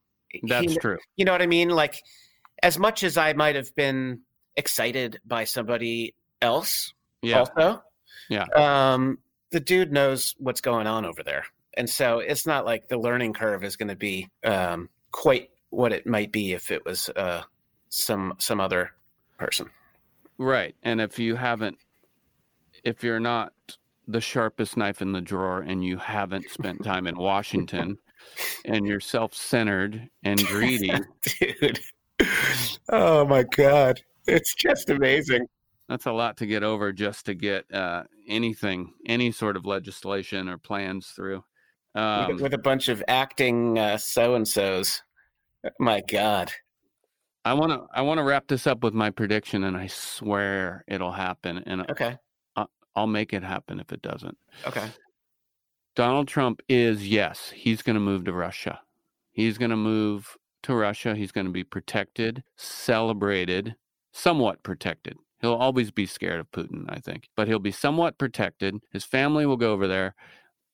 That's 0.45 0.73
he, 0.73 0.79
true. 0.79 0.99
You 1.17 1.27
know 1.27 1.33
what 1.33 1.43
I 1.43 1.47
mean? 1.47 1.69
Like 1.69 2.03
as 2.63 2.79
much 2.79 3.05
as 3.05 3.19
I 3.19 3.35
might 3.35 3.55
have 3.55 3.75
been 3.75 4.21
excited 4.57 5.21
by 5.27 5.45
somebody 5.45 6.15
else, 6.43 6.93
yeah. 7.23 7.41
also, 7.41 7.83
yeah, 8.29 8.45
um, 8.55 9.19
the 9.51 9.61
dude 9.61 9.93
knows 9.93 10.35
what's 10.39 10.61
going 10.61 10.87
on 10.87 11.05
over 11.05 11.23
there, 11.23 11.45
and 11.75 11.89
so 11.89 12.19
it's 12.19 12.47
not 12.47 12.65
like 12.65 12.89
the 12.89 12.99
learning 12.99 13.33
curve 13.33 13.65
is 13.65 13.77
going 13.77 13.89
to 13.89 13.97
be 13.97 14.29
um, 14.45 14.89
quite 15.11 15.51
what 15.71 15.93
it 15.93 16.07
might 16.07 16.33
be 16.33 16.53
if 16.53 16.71
it 16.71 16.85
was 16.85 17.09
uh, 17.11 17.43
some 17.89 18.35
some 18.39 18.61
other 18.61 18.93
person. 19.39 19.69
Right. 20.39 20.75
And 20.83 21.01
if 21.01 21.19
you 21.19 21.37
haven't, 21.37 21.79
if 22.85 23.03
you're 23.03 23.21
not 23.21 23.53
the 24.09 24.21
sharpest 24.21 24.77
knife 24.77 25.03
in 25.03 25.13
the 25.13 25.21
drawer 25.21 25.61
and 25.61 25.85
you 25.85 25.97
haven't 25.97 26.49
spent 26.51 26.85
time 26.85 27.07
in 27.07 27.17
Washington 27.17 27.99
and 28.65 28.87
you're 28.87 29.01
self 29.01 29.35
centered 29.35 30.09
and 30.25 30.45
greedy. 30.47 30.93
Dude. 31.23 31.81
Oh 32.89 33.27
my 33.27 33.43
God. 33.43 34.01
It's 34.37 34.55
just 34.55 34.91
amazing. 34.91 35.47
That's 35.89 36.07
a 36.07 36.13
lot 36.13 36.37
to 36.39 36.47
get 36.47 36.65
over 36.65 36.93
just 36.93 37.27
to 37.27 37.35
get 37.35 37.73
uh, 37.73 38.05
anything, 38.27 38.93
any 39.07 39.31
sort 39.31 39.57
of 39.57 39.67
legislation 39.67 40.49
or 40.49 40.59
plans 40.59 41.09
through. 41.09 41.45
Um, 41.95 42.37
with, 42.37 42.53
a 42.53 42.59
bunch 42.59 42.89
of 42.89 43.03
acting 43.09 43.79
so 43.99 44.35
and 44.35 44.47
so's. 44.47 45.03
My 45.79 46.03
God. 46.11 46.53
I 47.45 47.55
want 47.55 47.73
to 47.73 47.87
I 47.95 48.03
want 48.03 48.19
to 48.19 48.25
wrap 48.25 48.49
this 48.49 48.67
up 48.67 48.83
with 48.83 48.93
my 48.93 49.11
prediction, 49.11 49.63
and 49.63 49.77
I 49.77 49.87
swear 49.87 50.85
it'll 50.89 51.13
happen. 51.13 51.63
And 51.65 51.89
okay, 51.89 52.17
I'll, 52.57 52.69
I'll 52.97 53.07
make 53.07 53.33
it 53.33 53.45
happen 53.45 53.79
if 53.79 53.93
it 53.93 54.03
doesn't. 54.03 54.37
Okay. 54.67 54.89
Donald 55.95 56.27
Trump 56.27 56.61
is 56.69 57.09
yes, 57.09 57.51
he's 57.55 57.83
going 57.83 57.95
to 57.95 58.01
move 58.01 58.25
to 58.25 58.33
Russia. 58.33 58.81
He's 59.31 59.59
going 59.59 59.71
to 59.71 59.77
move 59.77 60.37
to 60.65 60.75
Russia. 60.75 61.15
He's 61.15 61.31
going 61.31 61.47
to 61.47 61.53
be 61.53 61.63
protected, 61.63 62.43
celebrated, 62.57 63.77
somewhat 64.17 64.63
protected. 64.63 65.19
He'll 65.41 65.55
always 65.55 65.91
be 65.91 66.07
scared 66.07 66.41
of 66.41 66.51
Putin, 66.51 66.87
I 66.89 66.99
think, 66.99 67.29
but 67.37 67.47
he'll 67.47 67.59
be 67.59 67.71
somewhat 67.71 68.17
protected. 68.17 68.77
His 68.91 69.05
family 69.05 69.45
will 69.45 69.59
go 69.59 69.73
over 69.73 69.87
there. 69.87 70.15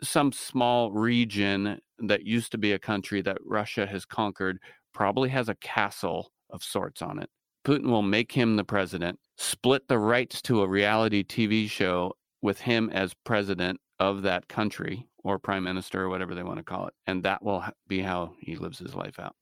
Some 0.00 0.32
small 0.32 0.92
region 0.92 1.80
that 1.99 2.25
used 2.25 2.52
to 2.52 2.58
be 2.58 2.72
a 2.72 2.78
country 2.78 3.20
that 3.22 3.38
Russia 3.44 3.87
has 3.87 4.04
conquered 4.04 4.58
probably 4.94 5.28
has 5.30 5.49
a 5.49 5.56
castle 5.56 6.32
of 6.50 6.62
sorts 6.62 7.02
on 7.02 7.18
it. 7.18 7.28
Putin 7.64 7.87
will 7.87 8.02
make 8.02 8.32
him 8.32 8.56
the 8.56 8.64
president, 8.64 9.18
split 9.37 9.88
the 9.88 9.99
rights 9.99 10.40
to 10.42 10.62
a 10.62 10.68
reality 10.68 11.25
TV 11.25 11.68
show 11.68 12.12
with 12.42 12.61
him 12.61 12.90
as 12.90 13.14
president 13.25 13.80
of 13.99 14.22
that 14.22 14.49
country 14.49 15.06
or 15.25 15.38
prime 15.38 15.64
minister 15.64 16.02
or 16.02 16.08
whatever 16.08 16.34
they 16.34 16.42
want 16.42 16.58
to 16.58 16.64
call 16.64 16.87
it. 16.87 16.94
And 17.06 17.25
that 17.25 17.42
will 17.42 17.64
be 17.88 18.02
how 18.02 18.34
he 18.38 18.56
lives 18.56 18.78
his 18.78 18.94
life 18.94 19.18
out. 19.18 19.34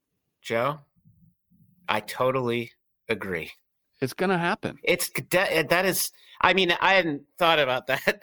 Joe, 0.42 0.78
I 1.88 2.00
totally 2.00 2.70
agree. 3.08 3.50
It's 4.00 4.14
going 4.14 4.30
to 4.30 4.38
happen. 4.38 4.78
It's 4.82 5.10
that 5.30 5.84
is, 5.84 6.10
I 6.40 6.54
mean, 6.54 6.72
I 6.80 6.94
hadn't 6.94 7.22
thought 7.38 7.58
about 7.58 7.86
that. 7.88 8.22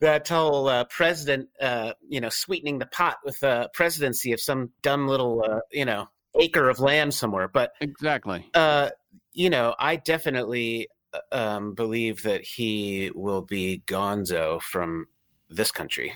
that 0.00 0.28
whole 0.28 0.68
uh, 0.68 0.84
president, 0.84 1.48
uh, 1.60 1.92
you 2.08 2.20
know, 2.20 2.28
sweetening 2.28 2.78
the 2.78 2.86
pot 2.86 3.18
with 3.24 3.40
the 3.40 3.70
presidency 3.72 4.32
of 4.32 4.40
some 4.40 4.70
dumb 4.82 5.08
little, 5.08 5.42
uh, 5.46 5.60
you 5.72 5.84
know, 5.84 6.08
acre 6.38 6.68
of 6.68 6.80
land 6.80 7.14
somewhere. 7.14 7.48
But 7.48 7.72
Exactly. 7.80 8.48
uh, 8.54 8.90
you 9.32 9.50
know, 9.50 9.74
I 9.78 9.96
definitely 9.96 10.88
uh, 11.12 11.20
um, 11.32 11.74
believe 11.74 12.22
that 12.22 12.42
he 12.42 13.10
will 13.14 13.42
be 13.42 13.82
Gonzo 13.86 14.60
from 14.60 15.06
this 15.48 15.70
country. 15.70 16.12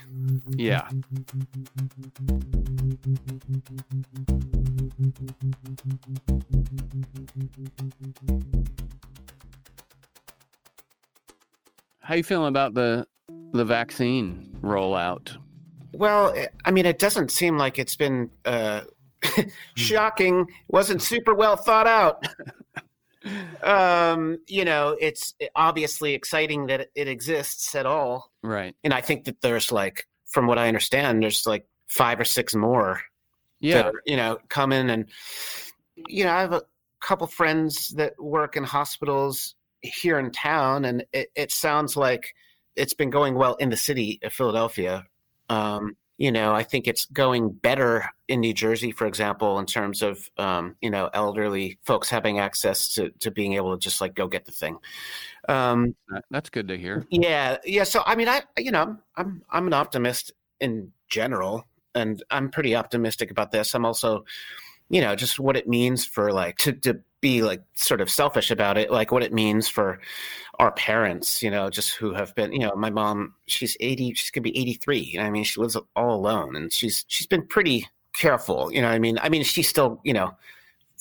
Yeah. 0.55 0.87
How 12.01 12.15
you 12.15 12.23
feeling 12.23 12.49
about 12.49 12.73
the 12.73 13.07
the 13.53 13.65
vaccine 13.65 14.57
rollout? 14.61 15.37
Well, 15.93 16.33
eh, 16.35 16.47
I 16.65 16.71
mean, 16.71 16.85
it 16.85 16.99
doesn't 16.99 17.31
seem 17.31 17.57
like 17.57 17.79
it's 17.79 17.95
been 17.95 18.29
uh, 18.45 18.81
shocking. 19.75 20.47
Wasn't 20.67 21.01
super 21.01 21.33
well 21.33 21.55
thought 21.55 21.87
out. 21.87 22.25
um, 23.63 24.39
you 24.47 24.65
know, 24.65 24.97
it's 24.99 25.33
obviously 25.55 26.13
exciting 26.13 26.67
that 26.67 26.89
it 26.95 27.07
exists 27.07 27.75
at 27.75 27.85
all, 27.85 28.31
Right. 28.43 28.75
and 28.83 28.93
I 28.93 29.01
think 29.01 29.25
that 29.25 29.41
there's 29.41 29.71
like, 29.71 30.07
from 30.25 30.47
what 30.47 30.57
I 30.57 30.67
understand, 30.67 31.21
there's 31.21 31.45
like 31.45 31.67
five 31.87 32.19
or 32.19 32.25
six 32.25 32.55
more 32.55 33.01
Yeah. 33.59 33.81
are, 33.89 34.01
you 34.05 34.15
know, 34.17 34.39
come 34.49 34.71
in 34.71 34.89
and 34.89 35.09
you 36.07 36.23
know, 36.23 36.31
I 36.31 36.41
have 36.41 36.53
a 36.53 36.63
couple 36.99 37.27
friends 37.27 37.89
that 37.89 38.13
work 38.21 38.55
in 38.57 38.63
hospitals 38.63 39.55
here 39.81 40.19
in 40.19 40.31
town, 40.31 40.85
and 40.85 41.05
it, 41.13 41.29
it 41.35 41.51
sounds 41.51 41.95
like 41.97 42.33
it's 42.75 42.93
been 42.93 43.09
going 43.09 43.35
well 43.35 43.55
in 43.55 43.69
the 43.69 43.77
city 43.77 44.19
of 44.23 44.33
Philadelphia. 44.33 45.05
Um, 45.49 45.95
you 46.17 46.31
know, 46.31 46.53
I 46.53 46.63
think 46.63 46.87
it's 46.87 47.05
going 47.05 47.49
better 47.49 48.05
in 48.27 48.41
New 48.41 48.53
Jersey, 48.53 48.91
for 48.91 49.07
example, 49.07 49.57
in 49.59 49.65
terms 49.65 50.01
of 50.01 50.29
um, 50.37 50.75
you 50.81 50.89
know 50.89 51.09
elderly 51.13 51.79
folks 51.83 52.09
having 52.09 52.39
access 52.39 52.93
to 52.95 53.09
to 53.19 53.31
being 53.31 53.53
able 53.53 53.75
to 53.75 53.79
just 53.79 54.01
like 54.01 54.13
go 54.15 54.27
get 54.27 54.45
the 54.45 54.51
thing. 54.51 54.77
Um, 55.49 55.95
That's 56.29 56.49
good 56.49 56.67
to 56.67 56.77
hear. 56.77 57.05
yeah, 57.09 57.57
yeah. 57.65 57.83
So 57.83 58.03
I 58.05 58.15
mean, 58.15 58.27
I 58.27 58.43
you 58.57 58.71
know, 58.71 58.97
I'm 59.15 59.43
I'm 59.49 59.67
an 59.67 59.73
optimist 59.73 60.31
in 60.59 60.91
general, 61.09 61.65
and 61.95 62.21
I'm 62.29 62.49
pretty 62.49 62.75
optimistic 62.75 63.31
about 63.31 63.51
this. 63.51 63.73
I'm 63.73 63.85
also, 63.85 64.25
you 64.89 65.01
know, 65.01 65.15
just 65.15 65.39
what 65.39 65.57
it 65.57 65.67
means 65.67 66.05
for 66.05 66.31
like 66.31 66.57
to 66.59 66.73
to 66.73 67.01
be 67.21 67.41
like 67.43 67.63
sort 67.75 68.01
of 68.01 68.09
selfish 68.09 68.51
about 68.51 68.77
it, 68.77 68.91
like 68.91 69.11
what 69.11 69.23
it 69.23 69.33
means 69.33 69.67
for 69.67 69.99
our 70.59 70.71
parents, 70.73 71.41
you 71.41 71.49
know, 71.49 71.69
just 71.69 71.95
who 71.95 72.13
have 72.13 72.35
been, 72.35 72.51
you 72.51 72.59
know, 72.59 72.73
my 72.75 72.89
mom, 72.89 73.33
she's 73.47 73.77
80, 73.79 74.13
she's 74.13 74.31
gonna 74.31 74.43
be 74.43 74.57
83. 74.57 74.99
You 74.99 75.19
know, 75.19 75.25
I 75.25 75.29
mean, 75.29 75.43
she 75.43 75.59
lives 75.61 75.77
all 75.95 76.15
alone, 76.15 76.55
and 76.55 76.73
she's 76.73 77.05
she's 77.07 77.27
been 77.27 77.45
pretty 77.45 77.87
careful. 78.13 78.71
You 78.73 78.81
know, 78.81 78.89
I 78.89 78.99
mean, 78.99 79.17
I 79.21 79.29
mean, 79.29 79.43
she 79.43 79.63
still, 79.63 80.01
you 80.03 80.13
know 80.13 80.35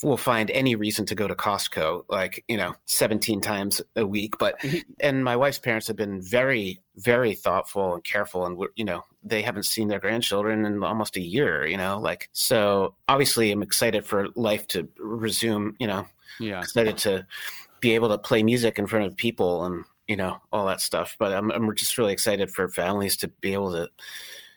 will 0.02 0.16
find 0.16 0.50
any 0.50 0.74
reason 0.74 1.04
to 1.06 1.14
go 1.14 1.28
to 1.28 1.34
Costco, 1.34 2.04
like, 2.08 2.44
you 2.48 2.56
know, 2.56 2.74
17 2.86 3.40
times 3.40 3.82
a 3.96 4.06
week. 4.06 4.38
But, 4.38 4.58
mm-hmm. 4.60 4.78
and 5.00 5.24
my 5.24 5.36
wife's 5.36 5.58
parents 5.58 5.86
have 5.88 5.96
been 5.96 6.22
very, 6.22 6.80
very 6.96 7.34
thoughtful 7.34 7.94
and 7.94 8.02
careful. 8.02 8.46
And, 8.46 8.58
you 8.76 8.84
know, 8.84 9.04
they 9.22 9.42
haven't 9.42 9.64
seen 9.64 9.88
their 9.88 9.98
grandchildren 9.98 10.64
in 10.64 10.82
almost 10.82 11.16
a 11.16 11.20
year, 11.20 11.66
you 11.66 11.76
know, 11.76 11.98
like, 11.98 12.30
so 12.32 12.94
obviously 13.08 13.52
I'm 13.52 13.62
excited 13.62 14.06
for 14.06 14.28
life 14.34 14.66
to 14.68 14.88
resume, 14.98 15.76
you 15.78 15.86
know, 15.86 16.06
Yeah. 16.38 16.60
excited 16.60 16.96
to 16.98 17.26
be 17.80 17.94
able 17.94 18.08
to 18.08 18.18
play 18.18 18.42
music 18.42 18.78
in 18.78 18.86
front 18.86 19.06
of 19.06 19.16
people 19.16 19.64
and, 19.64 19.84
you 20.08 20.16
know, 20.16 20.40
all 20.52 20.66
that 20.66 20.80
stuff. 20.80 21.16
But 21.18 21.32
I'm, 21.32 21.50
I'm 21.50 21.74
just 21.76 21.98
really 21.98 22.12
excited 22.12 22.50
for 22.50 22.68
families 22.68 23.16
to 23.18 23.28
be 23.28 23.52
able 23.52 23.72
to 23.72 23.90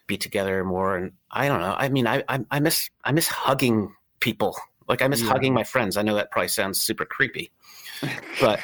be 0.08 0.18
together 0.18 0.64
more. 0.64 0.98
And 0.98 1.12
I 1.30 1.48
don't 1.48 1.62
know. 1.62 1.76
I 1.78 1.90
mean, 1.90 2.08
I, 2.08 2.24
I, 2.28 2.40
I 2.52 2.60
miss, 2.60 2.90
I 3.04 3.12
miss 3.12 3.28
hugging 3.28 3.94
people. 4.20 4.58
Like 4.88 5.02
I 5.02 5.08
miss 5.08 5.22
Yeah. 5.22 5.30
hugging 5.30 5.54
my 5.54 5.64
friends. 5.64 5.98
I 5.98 6.02
know 6.02 6.16
that 6.16 6.32
probably 6.32 6.48
sounds 6.50 6.80
super 6.80 7.06
creepy, 7.06 7.52
but 8.42 8.60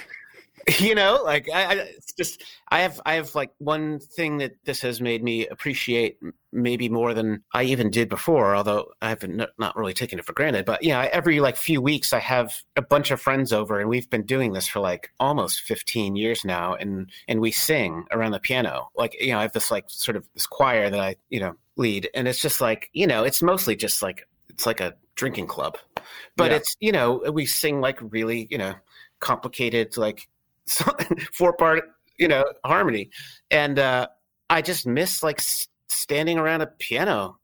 you 0.80 0.94
know, 0.94 1.22
like 1.24 1.50
I, 1.52 1.64
I 1.64 1.74
it's 1.74 2.14
just 2.14 2.44
I 2.70 2.82
have 2.82 3.02
I 3.06 3.14
have 3.14 3.34
like 3.34 3.52
one 3.58 4.00
thing 4.00 4.38
that 4.38 4.54
this 4.66 4.82
has 4.82 5.02
made 5.02 5.24
me 5.24 5.48
appreciate 5.48 6.18
maybe 6.52 6.90
more 6.90 7.14
than 7.14 7.44
I 7.54 7.64
even 7.64 7.90
did 7.90 8.10
before. 8.10 8.56
Although 8.56 8.92
I 9.02 9.10
haven't 9.10 9.42
not 9.58 9.76
really 9.76 9.94
taken 9.94 10.20
it 10.20 10.26
for 10.26 10.34
granted, 10.34 10.66
but 10.66 10.84
yeah, 10.84 11.08
every 11.12 11.40
like 11.40 11.56
few 11.56 11.82
weeks 11.82 12.14
I 12.14 12.20
have 12.20 12.62
a 12.76 12.82
bunch 12.82 13.10
of 13.10 13.22
friends 13.22 13.52
over, 13.54 13.80
and 13.80 13.90
we've 13.90 14.10
been 14.10 14.26
doing 14.26 14.54
this 14.54 14.68
for 14.68 14.80
like 14.80 15.10
almost 15.20 15.62
fifteen 15.62 16.16
years 16.16 16.44
now, 16.46 16.76
and 16.76 17.10
and 17.28 17.40
we 17.40 17.52
sing 17.52 18.06
around 18.12 18.32
the 18.32 18.40
piano. 18.40 18.90
Like 18.96 19.20
you 19.20 19.32
know, 19.32 19.40
I 19.40 19.44
have 19.44 19.54
this 19.54 19.72
like 19.72 19.86
sort 19.88 20.18
of 20.18 20.28
this 20.34 20.46
choir 20.46 20.90
that 20.90 21.00
I 21.00 21.16
you 21.30 21.40
know 21.40 21.56
lead, 21.78 22.10
and 22.14 22.28
it's 22.28 22.42
just 22.42 22.62
like 22.62 22.90
you 22.94 23.08
know, 23.08 23.24
it's 23.24 23.42
mostly 23.42 23.76
just 23.76 24.04
like 24.04 24.28
it's 24.50 24.66
like 24.66 24.82
a 24.82 24.94
drinking 25.20 25.48
club, 25.48 25.78
but 26.38 26.52
Yeah. 26.52 26.58
it's 26.58 26.76
you 26.80 26.92
know 26.92 27.08
we 27.34 27.46
sing 27.46 27.82
like 27.82 27.98
really 28.16 28.48
you 28.50 28.58
know 28.58 28.74
complicated 29.20 29.98
like 29.98 30.28
four 31.34 31.54
part 31.54 31.84
you 32.18 32.28
know 32.28 32.44
harmony. 32.66 33.10
And 33.52 33.78
uh 33.80 34.08
i 34.50 34.62
just 34.62 34.88
miss 34.88 35.22
like 35.24 35.40
s- 35.40 35.68
standing 35.88 36.38
around 36.40 36.62
a 36.62 36.68
piano. 36.68 37.38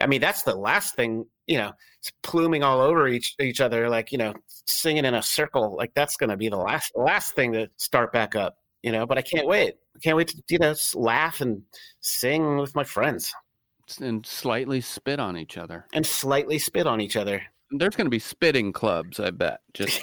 I 0.00 0.06
mean 0.06 0.20
that's 0.20 0.42
the 0.42 0.54
last 0.54 0.96
thing 0.96 1.26
you 1.46 1.58
know 1.58 1.72
it's 2.00 2.10
pluming 2.22 2.62
all 2.64 2.80
over 2.80 3.06
each 3.08 3.34
each 3.40 3.60
other 3.60 3.88
like 3.88 4.12
you 4.12 4.18
know 4.18 4.32
singing 4.66 5.04
in 5.04 5.14
a 5.14 5.22
circle 5.22 5.76
like 5.76 5.92
that's 5.94 6.16
going 6.16 6.30
to 6.30 6.36
be 6.36 6.48
the 6.48 6.56
last 6.70 6.92
last 6.96 7.34
thing 7.34 7.52
to 7.52 7.68
start 7.76 8.12
back 8.12 8.34
up 8.34 8.56
you 8.82 8.92
know? 8.92 9.04
But 9.06 9.18
i 9.18 9.22
can't 9.22 9.46
wait. 9.46 9.74
I 9.96 9.98
can't 10.04 10.16
wait 10.16 10.28
to 10.28 10.36
you 10.48 10.58
know 10.58 10.74
laugh 10.94 11.40
and 11.40 11.62
sing 12.00 12.56
with 12.62 12.74
my 12.74 12.84
friends 12.84 13.34
And 13.98 14.24
slightly 14.26 14.80
spit 14.80 15.18
on 15.20 15.36
each 15.36 15.56
other. 15.58 15.86
and 15.92 16.06
slightly 16.06 16.58
spit 16.58 16.86
on 16.86 17.00
each 17.00 17.16
other 17.16 17.42
There's 17.70 17.96
going 17.96 18.06
to 18.06 18.10
be 18.10 18.18
spitting 18.18 18.72
clubs, 18.72 19.18
I 19.20 19.30
bet. 19.30 19.60
Just 19.74 20.00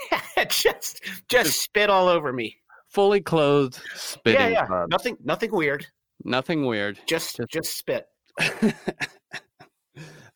just 0.50 1.02
just 1.30 1.60
spit 1.62 1.90
all 1.90 2.08
over 2.08 2.32
me 2.32 2.56
fully 2.90 3.20
clothed 3.20 3.80
spitting 3.96 4.40
yeah 4.40 4.48
yeah 4.50 4.66
clubs. 4.66 4.90
nothing 4.92 5.18
nothing 5.24 5.52
weird 5.52 5.86
Nothing 6.24 6.66
weird. 6.66 7.00
just 7.08 7.38
Just- 7.38 7.52
just 7.52 7.78
spit 7.78 8.08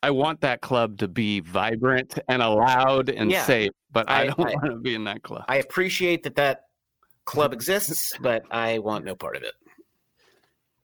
I 0.02 0.10
want 0.10 0.40
that 0.40 0.60
club 0.60 0.98
to 0.98 1.08
be 1.08 1.40
vibrant 1.40 2.18
and 2.28 2.42
allowed 2.42 3.08
and 3.08 3.30
Yeah. 3.30 3.44
safe, 3.44 3.70
but 3.92 4.10
I, 4.10 4.22
I- 4.22 4.26
don't 4.26 4.40
I- 4.40 4.54
want 4.54 4.64
to 4.66 4.76
be 4.80 4.94
in 4.96 5.04
that 5.04 5.22
club. 5.22 5.44
I 5.48 5.56
appreciate 5.58 6.24
that 6.24 6.34
that 6.36 6.62
club 7.24 7.52
exists, 7.58 8.12
but 8.20 8.42
I 8.50 8.78
want 8.80 9.04
no 9.04 9.14
part 9.14 9.36
of 9.36 9.44
it. 9.44 9.54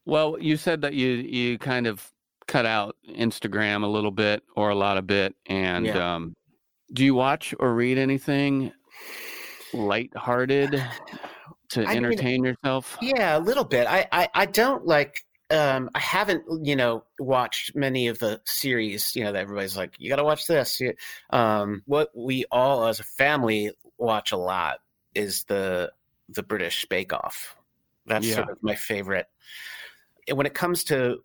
well, 0.07 0.37
you 0.41 0.57
said 0.57 0.81
that 0.83 0.95
you 0.95 1.09
you 1.09 1.59
kind 1.59 1.87
of 1.89 2.09
cut 2.49 2.67
out 2.67 2.97
Instagram 3.09 3.85
a 3.85 3.87
little 3.87 4.11
bit 4.11 4.43
or 4.57 4.71
a 4.71 4.75
lot 4.75 4.97
of 4.99 5.07
bit, 5.07 5.37
and 5.47 5.87
Yeah. 5.87 6.17
um, 6.17 6.35
do 6.93 7.05
you 7.05 7.15
watch 7.15 7.55
or 7.61 7.73
read 7.75 7.99
anything 7.99 8.73
lighthearted 9.73 10.83
to 11.71 11.83
I 11.85 11.87
mean, 11.87 11.97
entertain 11.99 12.45
yourself? 12.45 12.97
Yeah, 13.01 13.37
a 13.37 13.41
little 13.41 13.65
bit. 13.65 13.87
I 13.87 14.07
I, 14.11 14.29
I 14.35 14.47
don't 14.47 14.87
like. 14.87 15.25
Um, 15.51 15.89
I 15.95 15.99
haven't, 16.01 16.45
you 16.67 16.77
know, 16.77 17.05
watched 17.19 17.75
many 17.75 18.09
of 18.09 18.19
the 18.19 18.41
series. 18.45 19.17
You 19.17 19.25
know, 19.25 19.33
that 19.33 19.41
everybody's 19.41 19.77
like, 19.77 19.95
you 19.99 20.11
got 20.11 20.17
to 20.17 20.25
watch 20.25 20.47
this. 20.47 20.81
Um, 21.31 21.83
what 21.87 22.11
we 22.15 22.45
all 22.51 22.87
as 22.87 23.01
a 23.01 23.05
family 23.05 23.73
watch 23.97 24.33
a 24.33 24.37
lot 24.37 24.81
is 25.15 25.45
the 25.45 25.93
the 26.29 26.43
British 26.43 26.85
Bake 26.87 27.13
Off. 27.13 27.57
That's 28.07 28.33
sort 28.33 28.51
of 28.51 28.59
my 28.63 28.75
favorite. 28.75 29.27
And 30.27 30.37
when 30.37 30.47
it 30.47 30.53
comes 30.55 30.85
to 30.85 31.19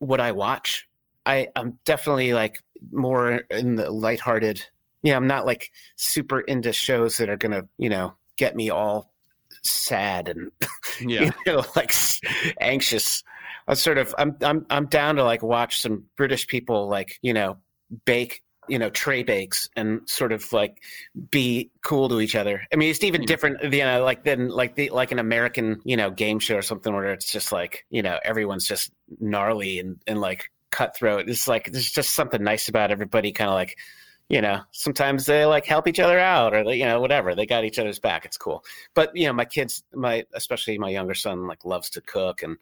what 0.00 0.20
I 0.20 0.32
watch, 0.32 0.88
I 1.24 1.48
I'm 1.54 1.78
definitely 1.84 2.34
like 2.34 2.60
more 2.90 3.42
in 3.50 3.76
the 3.76 3.90
lighthearted. 3.90 4.64
Yeah, 5.02 5.16
I'm 5.16 5.28
not 5.28 5.46
like 5.46 5.70
super 5.96 6.40
into 6.40 6.72
shows 6.72 7.16
that 7.18 7.30
are 7.30 7.36
gonna, 7.36 7.62
you 7.78 7.88
know, 7.88 8.14
get 8.36 8.56
me 8.56 8.70
all 8.70 9.12
sad 9.62 10.28
and 10.28 10.50
Yeah, 11.00 11.30
you 11.46 11.52
know, 11.52 11.64
like 11.76 11.94
anxious. 12.60 13.22
I 13.68 13.74
sort 13.74 13.98
of 13.98 14.14
I'm 14.18 14.36
I'm 14.42 14.66
I'm 14.68 14.86
down 14.86 15.16
to 15.16 15.24
like 15.24 15.42
watch 15.42 15.80
some 15.80 16.04
British 16.16 16.46
people 16.46 16.88
like 16.88 17.18
you 17.22 17.32
know 17.32 17.58
bake 18.04 18.42
you 18.70 18.78
know 18.78 18.90
tray 18.90 19.22
bakes 19.22 19.68
and 19.76 20.08
sort 20.08 20.32
of 20.32 20.50
like 20.52 20.82
be 21.30 21.70
cool 21.82 22.08
to 22.08 22.20
each 22.20 22.36
other. 22.36 22.62
I 22.72 22.76
mean, 22.76 22.90
it's 22.90 23.04
even 23.04 23.22
Yeah. 23.22 23.26
different, 23.26 23.62
you 23.72 23.84
know, 23.84 24.04
like 24.04 24.24
than 24.24 24.48
like 24.48 24.74
the 24.76 24.90
like 24.90 25.12
an 25.12 25.18
American 25.18 25.80
you 25.84 25.96
know 25.96 26.10
game 26.10 26.38
show 26.38 26.56
or 26.56 26.62
something 26.62 26.92
where 26.94 27.12
it's 27.12 27.32
just 27.32 27.52
like 27.52 27.84
you 27.90 28.02
know 28.02 28.18
everyone's 28.24 28.66
just 28.66 28.92
gnarly 29.20 29.78
and 29.80 29.98
and 30.06 30.20
like 30.20 30.50
cutthroat. 30.70 31.28
It's 31.28 31.48
like 31.48 31.72
there's 31.72 31.90
just 31.90 32.10
something 32.14 32.42
nice 32.42 32.68
about 32.68 32.90
everybody, 32.90 33.32
kind 33.32 33.50
of 33.50 33.54
like. 33.54 33.76
You 34.32 34.40
know, 34.40 34.60
sometimes 34.70 35.26
they 35.26 35.44
like 35.44 35.66
help 35.66 35.88
each 35.88 35.98
other 35.98 36.16
out, 36.20 36.54
or 36.54 36.62
they, 36.62 36.76
you 36.76 36.84
know, 36.84 37.00
whatever. 37.00 37.34
They 37.34 37.46
got 37.46 37.64
each 37.64 37.80
other's 37.80 37.98
back. 37.98 38.24
It's 38.24 38.36
cool 38.38 38.64
but 38.94 39.10
you 39.16 39.26
know 39.26 39.32
my 39.32 39.44
kids 39.44 39.82
my 39.92 40.24
especially 40.34 40.78
my 40.78 40.88
younger 40.88 41.14
son 41.14 41.48
like 41.48 41.64
loves 41.64 41.90
to 41.90 42.00
cook 42.02 42.44
and 42.44 42.56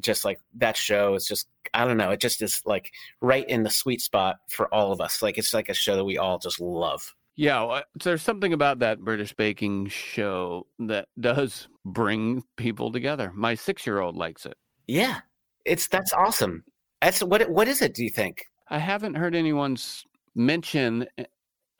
just 0.00 0.24
like 0.24 0.40
that 0.54 0.76
show 0.76 1.14
is 1.14 1.26
just 1.26 1.48
i 1.74 1.84
don't 1.84 1.96
know 1.96 2.10
it 2.10 2.20
just 2.20 2.40
is 2.42 2.62
like 2.64 2.92
right 3.20 3.48
in 3.48 3.62
the 3.62 3.70
sweet 3.70 4.00
spot 4.00 4.36
for 4.48 4.72
all 4.74 4.92
of 4.92 5.00
us 5.00 5.22
like 5.22 5.38
it's 5.38 5.52
like 5.54 5.68
a 5.68 5.74
show 5.74 5.96
that 5.96 6.04
we 6.04 6.18
all 6.18 6.38
just 6.38 6.60
love 6.60 7.14
yeah. 7.36 7.60
well, 7.62 7.70
uh, 7.76 7.82
There's 8.02 8.22
something 8.22 8.52
about 8.52 8.80
that 8.80 8.98
British 8.98 9.32
baking 9.32 9.86
show 9.86 10.66
that 10.80 11.06
does 11.20 11.68
bring 11.84 12.42
people 12.56 12.90
together. 12.90 13.30
My 13.32 13.54
six-year-old 13.54 14.16
likes 14.16 14.44
it. 14.44 14.56
yeah 14.88 15.20
it's 15.64 15.86
that's 15.86 16.12
awesome 16.12 16.64
that's 17.00 17.22
what 17.22 17.48
what 17.48 17.68
is 17.68 17.80
it 17.80 17.94
do 17.94 18.02
you 18.02 18.10
think 18.10 18.44
I 18.70 18.78
haven't 18.78 19.14
heard 19.14 19.34
anyone's 19.34 20.04
mention 20.34 21.06
eh, 21.16 21.24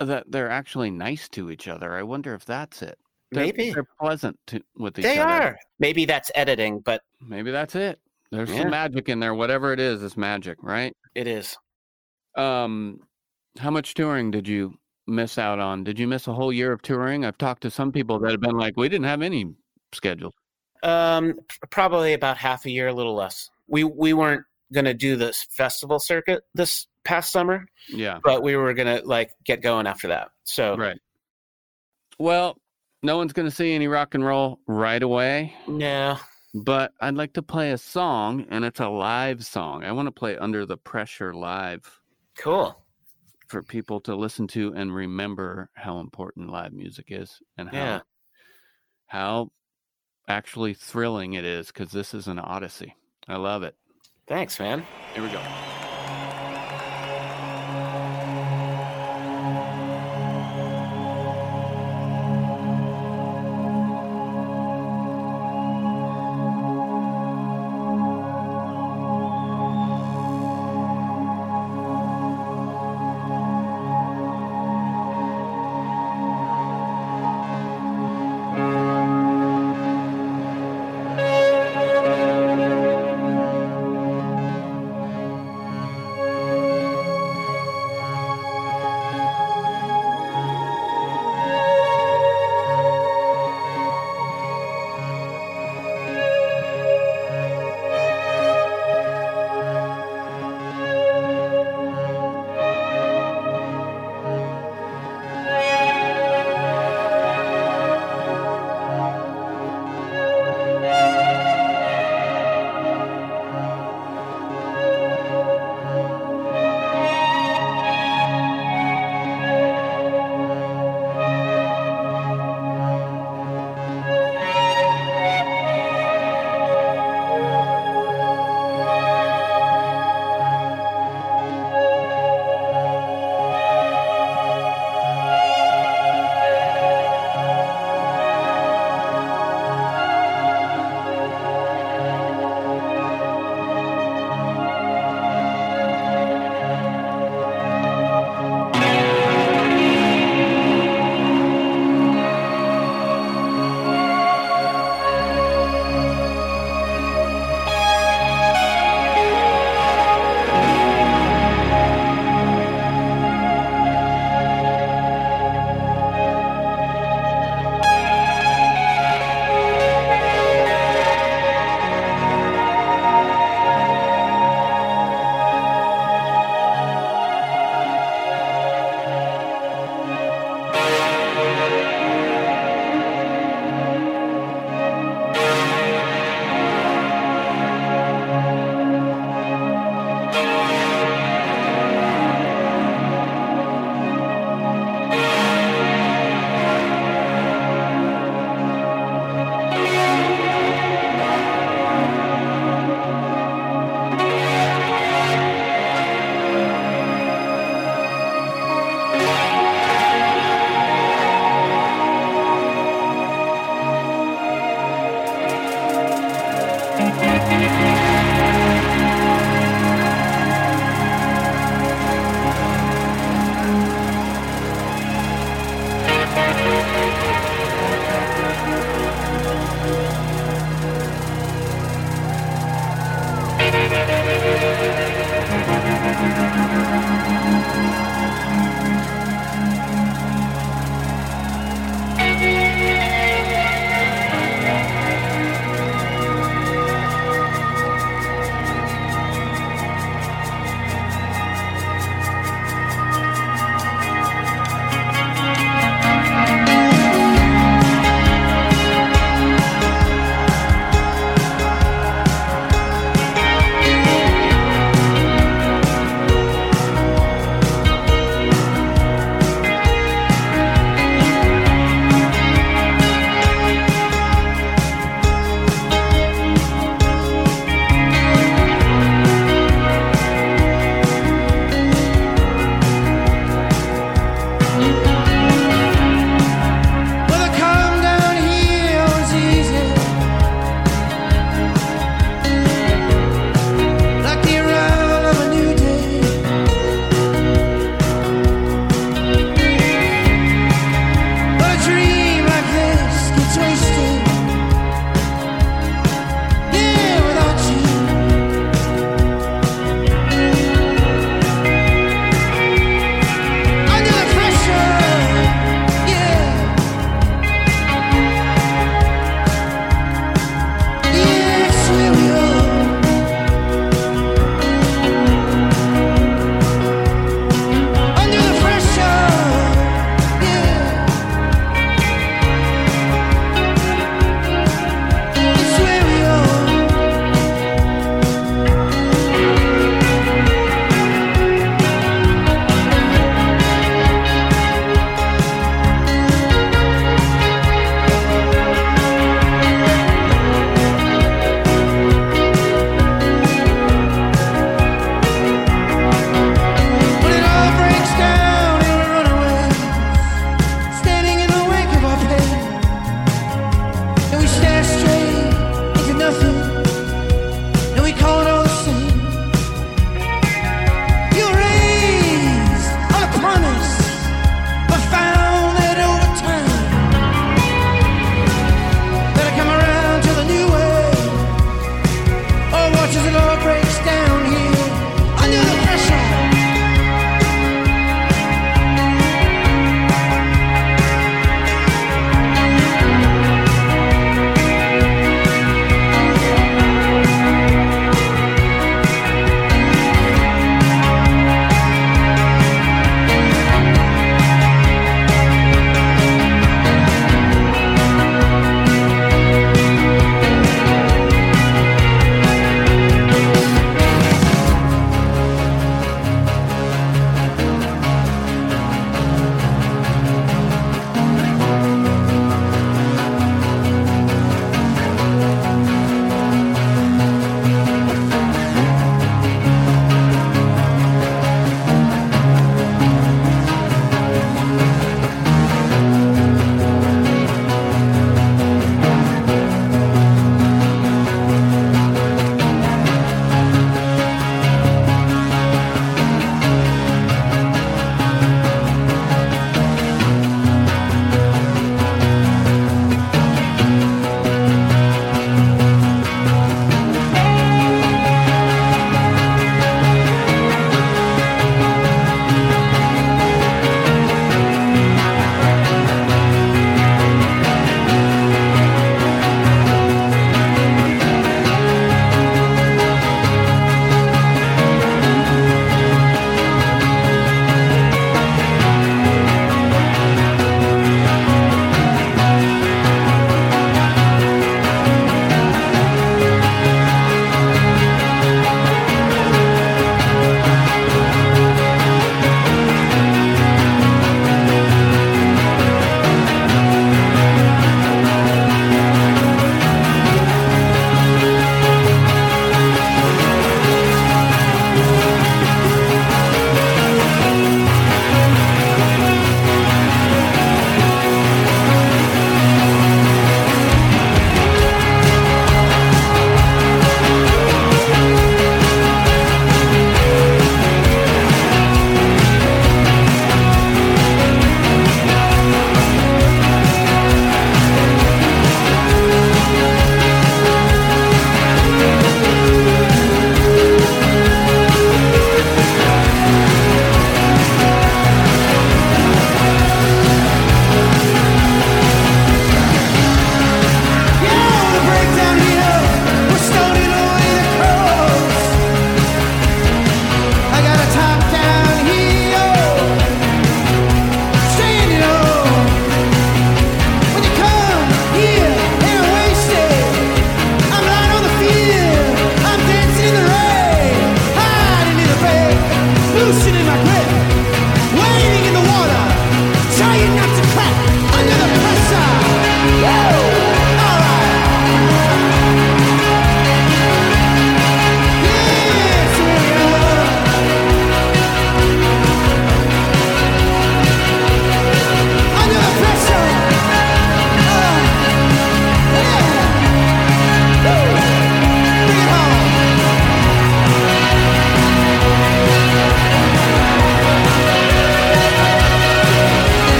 that 0.00 0.24
they're 0.30 0.50
actually 0.50 0.90
nice 0.90 1.28
to 1.30 1.50
each 1.50 1.68
other. 1.68 1.94
I 1.94 2.02
wonder 2.02 2.34
if 2.34 2.44
that's 2.44 2.82
it. 2.82 2.98
They're, 3.32 3.44
Maybe. 3.46 3.72
they're 3.72 3.88
pleasant 4.00 4.38
to, 4.48 4.60
with 4.76 4.98
each 4.98 5.02
They 5.04 5.18
other. 5.18 5.32
are. 5.32 5.58
Maybe 5.78 6.04
that's 6.04 6.30
editing, 6.34 6.80
but 6.80 7.02
Maybe 7.20 7.50
that's 7.50 7.74
it. 7.74 7.98
There's 8.30 8.50
Yeah. 8.50 8.62
some 8.62 8.70
magic 8.70 9.08
in 9.08 9.20
there. 9.20 9.34
Whatever 9.34 9.72
it 9.72 9.80
is, 9.80 10.02
it's 10.02 10.16
magic, 10.16 10.58
right? 10.62 10.94
it 11.14 11.26
is. 11.26 11.56
Um, 12.36 13.00
how 13.58 13.70
much 13.70 13.94
touring 13.94 14.30
did 14.30 14.46
you 14.46 14.74
miss 15.06 15.38
out 15.38 15.58
on? 15.58 15.82
Did 15.84 15.98
you 15.98 16.06
miss 16.06 16.26
a 16.26 16.32
whole 16.34 16.52
year 16.52 16.72
of 16.72 16.82
touring? 16.82 17.24
I've 17.24 17.38
talked 17.38 17.62
to 17.62 17.70
some 17.70 17.90
people 17.90 18.18
that 18.18 18.30
have 18.32 18.40
been 18.40 18.58
like, 18.58 18.76
we 18.76 18.88
didn't 18.90 19.06
have 19.06 19.22
any 19.22 19.54
scheduled. 19.94 20.34
Um, 20.82 21.38
probably 21.70 22.12
about 22.12 22.36
half 22.36 22.66
a 22.66 22.70
year, 22.70 22.88
a 22.88 22.92
little 22.92 23.14
less. 23.14 23.48
We 23.66 23.82
we 23.84 24.12
weren't 24.12 24.44
gonna 24.74 24.92
do 24.92 25.16
this 25.16 25.46
festival 25.50 25.98
circuit 25.98 26.44
this 26.54 26.86
past 27.04 27.32
summer, 27.32 27.66
Yeah, 27.88 28.18
but 28.22 28.42
we 28.42 28.56
were 28.56 28.74
gonna 28.74 29.00
like 29.04 29.30
get 29.44 29.62
going 29.62 29.86
after 29.86 30.08
that. 30.08 30.28
So 30.44 30.76
right. 30.76 30.98
Well, 32.18 32.58
no 33.02 33.16
one's 33.16 33.32
going 33.32 33.48
to 33.48 33.54
see 33.54 33.74
any 33.74 33.88
rock 33.88 34.14
and 34.14 34.24
roll 34.24 34.58
right 34.66 35.02
away, 35.02 35.54
no, 35.68 36.18
but 36.64 36.92
I'd 37.00 37.14
like 37.14 37.34
to 37.34 37.42
play 37.42 37.72
a 37.72 37.78
song, 37.78 38.46
and 38.50 38.64
it's 38.64 38.80
a 38.80 38.88
live 38.88 39.44
song. 39.44 39.84
I 39.84 39.92
want 39.92 40.06
to 40.06 40.12
play 40.12 40.36
Under 40.38 40.64
the 40.66 40.76
Pressure 40.76 41.34
live 41.34 42.00
cool. 42.38 42.82
for 43.48 43.62
people 43.62 44.00
to 44.00 44.16
listen 44.16 44.46
to 44.48 44.72
and 44.74 44.94
remember 44.94 45.70
how 45.74 45.98
important 46.00 46.50
live 46.50 46.72
music 46.72 47.06
is 47.08 47.40
and 47.58 47.68
how 47.68 47.76
Yeah. 47.76 48.00
how 49.06 49.50
actually 50.28 50.74
thrilling 50.74 51.34
it 51.34 51.44
is 51.44 51.68
because 51.68 51.92
this 51.92 52.12
is 52.14 52.26
an 52.26 52.38
odyssey. 52.38 52.96
I 53.28 53.36
love 53.36 53.62
it. 53.62 53.76
Thanks, 54.26 54.58
man. 54.58 54.84
Here 55.14 55.22
we 55.22 55.28
go. 55.30 55.40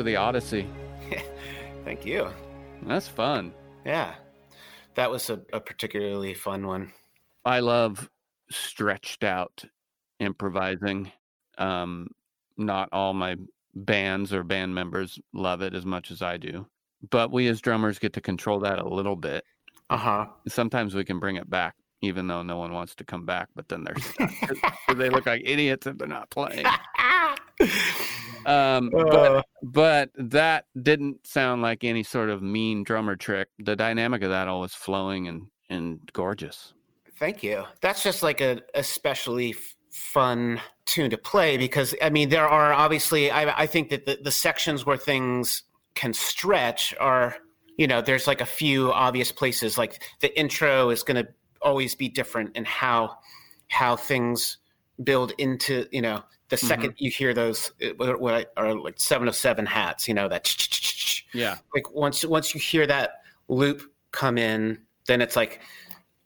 For 0.00 0.04
the 0.04 0.16
Odyssey. 0.16 0.66
Thank 1.84 2.06
you. 2.06 2.26
That's 2.86 3.06
fun. 3.06 3.52
Yeah. 3.84 4.14
That 4.94 5.10
was 5.10 5.28
a, 5.28 5.42
a 5.52 5.60
particularly 5.60 6.32
fun 6.32 6.66
one. 6.66 6.92
I 7.44 7.60
love 7.60 8.08
stretched 8.50 9.24
out 9.24 9.62
improvising. 10.18 11.12
Um, 11.58 12.08
not 12.56 12.88
all 12.92 13.12
my 13.12 13.36
bands 13.74 14.32
or 14.32 14.42
band 14.42 14.74
members 14.74 15.18
love 15.34 15.60
it 15.60 15.74
as 15.74 15.84
much 15.84 16.10
as 16.10 16.22
I 16.22 16.38
do, 16.38 16.66
but 17.10 17.30
we 17.30 17.46
as 17.48 17.60
drummers 17.60 17.98
get 17.98 18.14
to 18.14 18.22
control 18.22 18.60
that 18.60 18.78
a 18.78 18.88
little 18.88 19.16
bit. 19.16 19.44
Uh 19.90 19.98
huh. 19.98 20.26
Sometimes 20.48 20.94
we 20.94 21.04
can 21.04 21.20
bring 21.20 21.36
it 21.36 21.50
back, 21.50 21.74
even 22.00 22.26
though 22.26 22.42
no 22.42 22.56
one 22.56 22.72
wants 22.72 22.94
to 22.94 23.04
come 23.04 23.26
back, 23.26 23.48
but 23.54 23.68
then 23.68 23.84
they're 23.84 24.24
they 24.96 25.10
look 25.10 25.26
like 25.26 25.42
idiots 25.44 25.86
if 25.86 25.98
they're 25.98 26.08
not 26.08 26.30
playing. 26.30 26.64
Um, 28.46 28.90
Uh. 28.94 29.04
but 29.04 29.46
but 29.62 30.10
that 30.16 30.64
didn't 30.82 31.26
sound 31.26 31.60
like 31.60 31.84
any 31.84 32.02
sort 32.02 32.30
of 32.30 32.42
mean 32.42 32.84
drummer 32.84 33.14
trick. 33.14 33.48
The 33.58 33.76
dynamic 33.76 34.22
of 34.22 34.30
that 34.30 34.48
all 34.48 34.60
was 34.60 34.74
flowing 34.74 35.28
and 35.28 35.48
and 35.68 36.00
gorgeous. 36.14 36.72
Thank 37.18 37.42
you. 37.42 37.64
That's 37.82 38.02
just 38.02 38.22
like 38.22 38.40
a 38.40 38.62
especially 38.74 39.54
fun 39.90 40.60
tune 40.86 41.10
to 41.10 41.18
play 41.18 41.58
because 41.58 41.94
I 42.00 42.08
mean 42.10 42.30
there 42.30 42.48
are 42.48 42.72
obviously 42.72 43.30
I 43.30 43.62
I 43.62 43.66
think 43.66 43.90
that 43.90 44.06
the, 44.06 44.18
the 44.22 44.30
sections 44.30 44.86
where 44.86 44.96
things 44.96 45.62
can 45.94 46.14
stretch 46.14 46.94
are 46.98 47.36
you 47.76 47.86
know 47.86 48.00
there's 48.00 48.26
like 48.26 48.40
a 48.40 48.46
few 48.46 48.90
obvious 48.92 49.32
places 49.32 49.76
like 49.76 50.02
the 50.20 50.36
intro 50.38 50.90
is 50.90 51.02
going 51.02 51.22
to 51.24 51.30
always 51.60 51.94
be 51.94 52.08
different 52.08 52.56
in 52.56 52.64
how 52.64 53.18
how 53.68 53.96
things 53.96 54.56
build 55.02 55.32
into 55.38 55.86
you 55.90 56.00
know 56.00 56.22
the 56.50 56.56
2nd 56.56 56.94
you 56.98 57.10
hear 57.10 57.32
those 57.32 57.72
what 57.96 58.20
what 58.20 58.52
are 58.56 58.74
like 58.74 58.94
seven 58.98 59.28
of 59.28 59.34
seven 59.34 59.64
hats 59.64 60.06
you 60.06 60.14
know 60.14 60.28
that 60.28 60.44
Yeah, 61.32 61.58
like 61.74 61.92
once 61.92 62.24
once 62.24 62.54
you 62.54 62.60
hear 62.60 62.86
that 62.86 63.22
loop 63.48 63.82
come 64.12 64.38
in, 64.38 64.78
then 65.06 65.20
it's 65.20 65.36
like 65.36 65.60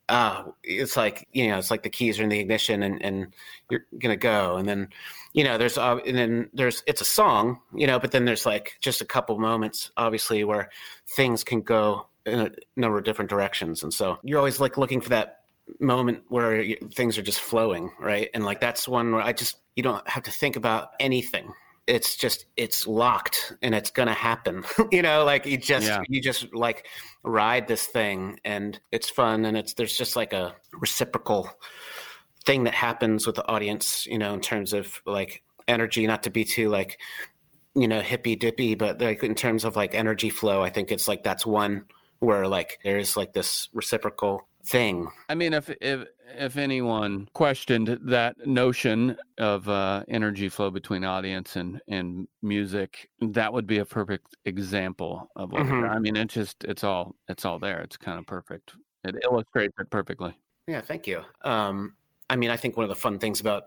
uh 0.09 0.45
it's 0.63 0.97
like 0.97 1.27
you 1.33 1.49
know 1.49 1.59
it's 1.59 1.71
like 1.71 1.83
the 1.83 1.91
keys 1.91 2.21
are 2.21 2.23
in 2.23 2.29
the 2.29 2.39
ignition 2.39 2.83
and 2.83 3.03
and 3.03 3.35
you're 3.71 3.87
gonna 3.99 4.17
go. 4.17 4.57
And 4.57 4.69
then 4.69 4.89
you 5.33 5.45
know 5.45 5.59
there's 5.59 5.79
uh, 5.79 5.99
and 6.07 6.17
then 6.17 6.51
there's 6.53 6.83
it's 6.87 7.01
a 7.01 7.07
song 7.07 7.61
you 7.75 7.87
know 7.87 7.99
but 7.99 8.13
then 8.13 8.25
there's 8.25 8.47
like 8.47 8.77
just 8.81 9.01
a 9.01 9.05
couple 9.05 9.39
moments 9.39 9.91
obviously 9.97 10.45
where 10.45 10.71
things 11.17 11.43
can 11.45 11.61
go 11.61 12.07
in 12.27 12.41
a 12.41 12.51
number 12.77 12.97
of 12.99 13.05
different 13.05 13.29
directions. 13.31 13.83
And 13.83 13.93
so 13.93 14.19
you're 14.23 14.39
always 14.39 14.61
like 14.61 14.79
looking 14.79 15.01
for 15.01 15.11
that 15.11 15.44
moment 15.81 16.23
where 16.29 16.65
things 16.93 17.17
are 17.19 17.23
just 17.23 17.41
flowing 17.41 17.91
right? 17.99 18.29
And 18.35 18.45
like 18.45 18.61
that's 18.61 18.87
one 18.87 19.13
where 19.13 19.23
i 19.23 19.33
just 19.33 19.57
you 19.77 19.83
don't 19.83 20.07
have 20.09 20.23
to 20.25 20.31
think 20.31 20.57
about 20.57 20.91
anything. 21.01 21.53
It's 21.87 22.17
just 22.17 22.47
it's 22.57 22.87
locked 22.87 23.55
and 23.63 23.75
it's 23.75 23.91
gonna 23.91 24.15
happen 24.15 24.65
you 24.93 25.03
know? 25.03 25.25
Like 25.25 25.47
you 25.47 25.57
just 25.59 25.87
Yeah. 25.87 26.03
you 26.09 26.21
just 26.21 26.55
like 26.55 26.87
ride 27.23 27.67
this 27.69 27.87
thing 27.87 28.39
and 28.45 28.79
it's 28.93 29.11
fun 29.11 29.45
and 29.45 29.57
it's 29.57 29.75
there's 29.75 29.97
just 29.97 30.17
like 30.17 30.33
a 30.33 30.55
reciprocal 30.73 31.51
thing 32.45 32.65
that 32.65 32.75
happens 32.75 33.27
with 33.27 33.37
the 33.37 33.49
audience 33.49 34.07
you 34.07 34.19
know 34.19 34.35
in 34.35 34.41
terms 34.41 34.73
of 34.75 35.01
like 35.07 35.43
energy 35.67 36.07
not 36.07 36.23
to 36.25 36.31
be 36.31 36.45
too 36.45 36.69
like 36.69 37.01
you 37.75 37.89
know 37.89 38.01
hippy 38.01 38.37
dippy 38.37 38.75
but 38.75 39.01
like 39.01 39.23
in 39.25 39.35
terms 39.35 39.65
of 39.65 39.77
like 39.77 39.95
energy 39.95 40.29
flow 40.29 40.63
i 40.63 40.69
think 40.69 40.93
it's 40.93 41.09
like 41.09 41.23
that's 41.23 41.47
one 41.47 41.87
where 42.19 42.47
like 42.47 42.79
there's 42.85 43.17
like 43.17 43.33
this 43.33 43.71
reciprocal 43.73 44.47
thing 44.67 45.09
I 45.29 45.35
mean, 45.35 45.53
if 45.53 45.71
if 45.81 46.07
if 46.37 46.57
anyone 46.57 47.29
questioned 47.35 47.99
that 48.03 48.47
notion 48.47 49.17
of 49.39 49.69
uh, 49.69 50.05
energy 50.09 50.49
flow 50.49 50.71
between 50.71 51.05
audience 51.05 51.57
and 51.57 51.81
and 51.89 52.27
music, 52.43 53.11
that 53.21 53.53
would 53.53 53.67
be 53.67 53.79
a 53.79 53.85
perfect 53.85 54.37
example 54.45 55.31
of 55.37 55.53
what. 55.53 55.63
Mhm. 55.63 55.89
I 55.89 55.99
mean, 55.99 56.17
it's 56.17 56.35
just 56.35 56.65
it's 56.65 56.83
all 56.83 57.15
it's 57.29 57.45
all 57.45 57.59
there. 57.59 57.81
It's 57.83 57.97
kind 57.97 58.19
of 58.19 58.27
perfect. 58.27 58.73
It 59.05 59.17
illustrates 59.23 59.75
it 59.79 59.91
perfectly. 59.91 60.35
Yeah, 60.67 60.81
thank 60.81 61.07
you. 61.07 61.23
Um, 61.43 61.95
I 62.31 62.37
mean, 62.37 62.51
I 62.51 62.57
think 62.57 62.77
one 62.77 62.85
of 62.85 62.89
the 62.89 62.97
fun 62.97 63.19
things 63.19 63.41
about 63.41 63.65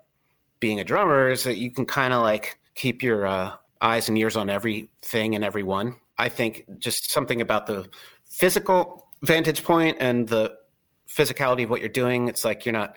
being 0.59 0.79
a 0.79 0.83
drummer 0.83 1.29
is 1.29 1.43
that 1.43 1.57
you 1.57 1.71
can 1.71 1.85
kind 1.85 2.13
of 2.13 2.21
like 2.23 2.59
keep 2.75 3.03
your 3.03 3.27
uh, 3.27 3.53
eyes 3.81 4.09
and 4.09 4.17
ears 4.17 4.35
on 4.35 4.49
everything 4.49 5.35
and 5.35 5.43
everyone. 5.43 5.95
I 6.17 6.29
think 6.29 6.65
just 6.79 7.11
something 7.11 7.41
about 7.41 7.67
the 7.67 7.87
physical 8.25 9.07
vantage 9.21 9.63
point 9.63 9.97
and 9.99 10.27
the 10.27 10.57
physicality 11.07 11.63
of 11.63 11.69
what 11.69 11.79
you're 11.79 11.89
doing. 11.89 12.27
It's 12.27 12.45
like 12.45 12.65
you're 12.65 12.73
not 12.73 12.95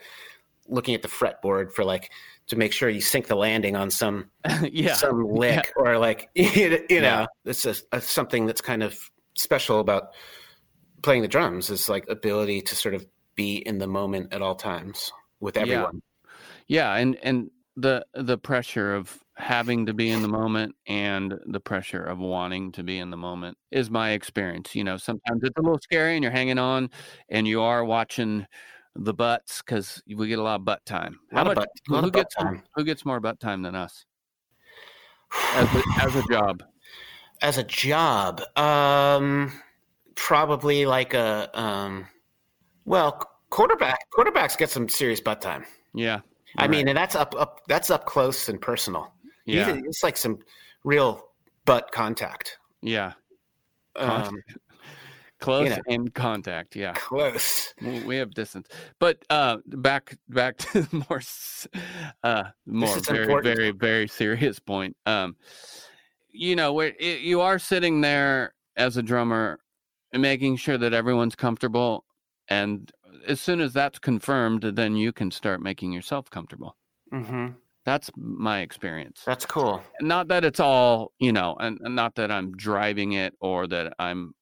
looking 0.68 0.94
at 0.94 1.02
the 1.02 1.08
fretboard 1.08 1.72
for 1.72 1.84
like 1.84 2.11
to 2.48 2.56
make 2.56 2.72
sure 2.72 2.88
you 2.88 3.00
sink 3.00 3.26
the 3.26 3.34
landing 3.34 3.76
on 3.76 3.90
some 3.90 4.30
yeah, 4.70 4.94
some 4.94 5.24
lick 5.24 5.72
or 5.76 5.98
like 5.98 6.28
you 6.34 7.00
know 7.00 7.26
it's 7.44 7.64
a, 7.64 7.70
a, 7.92 7.96
uh, 7.96 8.00
something 8.00 8.46
that's 8.46 8.61
kind 8.61 8.82
of 8.82 9.11
special 9.34 9.80
about 9.80 10.08
playing 11.02 11.22
the 11.22 11.28
drums 11.28 11.70
is 11.70 11.88
like 11.88 12.04
ability 12.08 12.61
to 12.61 12.76
sort 12.76 12.94
of 12.94 13.06
be 13.34 13.56
in 13.56 13.78
the 13.78 13.86
moment 13.86 14.32
at 14.32 14.42
all 14.42 14.54
times 14.54 15.11
with 15.40 15.56
Yeah. 15.56 15.62
everyone 15.62 16.02
yeah, 16.70 16.94
and 16.94 17.18
and 17.24 17.50
the 17.76 18.06
the 18.14 18.38
pressure 18.38 18.94
of 18.94 19.18
having 19.41 19.86
to 19.86 19.95
be 19.95 20.11
in 20.11 20.22
the 20.22 20.28
moment 20.28 20.74
and 20.86 21.34
the 21.47 21.61
pressure 21.61 22.03
of 22.03 22.18
wanting 22.18 22.72
to 22.72 22.82
be 22.82 22.99
in 22.99 23.11
the 23.11 23.16
moment 23.16 23.57
is 23.70 23.91
my 23.91 24.11
experience. 24.11 24.74
You 24.74 24.84
know, 24.84 24.97
sometimes 24.97 25.43
it's 25.43 25.57
a 25.59 25.62
little 25.62 25.78
scary 25.82 26.14
and 26.14 26.22
you're 26.22 26.32
hanging 26.32 26.59
on, 26.59 26.91
and 27.28 27.47
you 27.49 27.62
are 27.62 27.84
watching 27.84 28.47
the 28.97 29.14
butts 29.14 29.62
because 29.62 30.03
we 30.16 30.28
get 30.28 30.38
a 30.38 30.43
lot 30.43 30.57
of 30.57 30.64
butt 30.64 30.84
time. 30.84 31.18
Lot 31.32 31.47
of 31.47 31.55
butt- 31.55 31.68
who 31.86 32.11
gets 32.11 32.34
more- 32.38 32.53
time. 32.53 32.62
who 32.76 32.84
gets 32.84 33.05
more 33.05 33.20
butt 33.20 33.41
time 33.41 33.62
than 33.62 33.74
us 33.74 34.05
as 35.55 35.68
a, 35.74 35.82
as 36.03 36.16
a 36.16 36.22
job? 36.30 36.62
as 37.43 37.57
a 37.57 37.64
job 37.64 38.43
um 38.59 39.51
probably 40.14 40.84
like 40.84 41.14
a 41.14 41.49
um 41.59 42.07
well 42.84 43.26
quarterback 43.49 43.99
quarterbacks 44.14 44.59
get 44.59 44.68
some 44.68 44.86
serious 44.91 45.22
butt 45.22 45.41
time 45.41 45.64
Yeah, 45.95 46.20
i 46.59 46.62
right. 46.64 46.70
mean 46.70 46.88
and 46.88 46.99
that's 46.99 47.14
up 47.14 47.34
up 47.38 47.62
that's 47.66 47.91
up 47.91 48.05
close 48.05 48.51
and 48.51 48.61
personal 48.61 49.11
You- 49.51 49.61
yeah, 49.61 49.80
it's 49.84 50.03
like 50.03 50.16
some 50.16 50.38
real 50.84 51.28
butt 51.64 51.90
contact 51.92 52.59
yeah, 52.82 53.12
um, 53.96 54.40
close 55.40 55.68
know. 55.68 55.82
and 55.88 56.14
contact. 56.14 56.76
Yeah. 56.76 56.92
close 56.94 57.74
we 57.80 58.16
have 58.16 58.30
distance 58.32 58.68
but 58.98 59.24
uh 59.30 59.57
back 59.66 60.16
back 60.28 60.59
to 60.59 60.82
the 60.90 61.05
more 61.09 61.20
uh 62.22 62.44
more 62.66 62.98
very 63.01 63.22
important. 63.22 63.57
very 63.57 63.70
very 63.70 64.07
serious 64.09 64.59
point 64.59 64.94
um 65.07 65.34
you 66.30 66.55
know 66.55 66.72
where 66.72 66.92
it, 66.98 67.20
you 67.20 67.40
are 67.40 67.59
sitting 67.59 68.01
there 68.03 68.55
as 68.76 68.96
a 68.96 69.03
drummer 69.03 69.59
making 70.12 70.57
sure 70.57 70.76
that 70.76 70.92
everyone's 70.92 71.34
comfortable 71.34 72.05
and 72.48 72.92
as 73.26 73.40
soon 73.40 73.61
as 73.61 73.72
that's 73.72 73.98
confirmed 73.98 74.62
then 74.62 74.94
you 74.94 75.12
can 75.12 75.30
start 75.30 75.62
making 75.62 75.92
yourself 75.92 76.28
comfortable 76.28 76.76
hmm 77.11 77.48
that's 77.85 78.11
my 78.16 78.61
experience 78.61 79.26
that's 79.26 79.47
cool 79.47 79.85
not 80.01 80.28
that 80.28 80.45
it's 80.45 80.61
all 80.61 81.12
you 81.20 81.33
know 81.33 81.57
and, 81.61 81.78
and 81.83 81.95
not 81.97 82.14
that 82.16 82.31
i'm 82.31 82.53
driving 82.57 83.12
it 83.12 83.35
or 83.41 83.66
that 83.66 83.93
i'm 83.99 84.33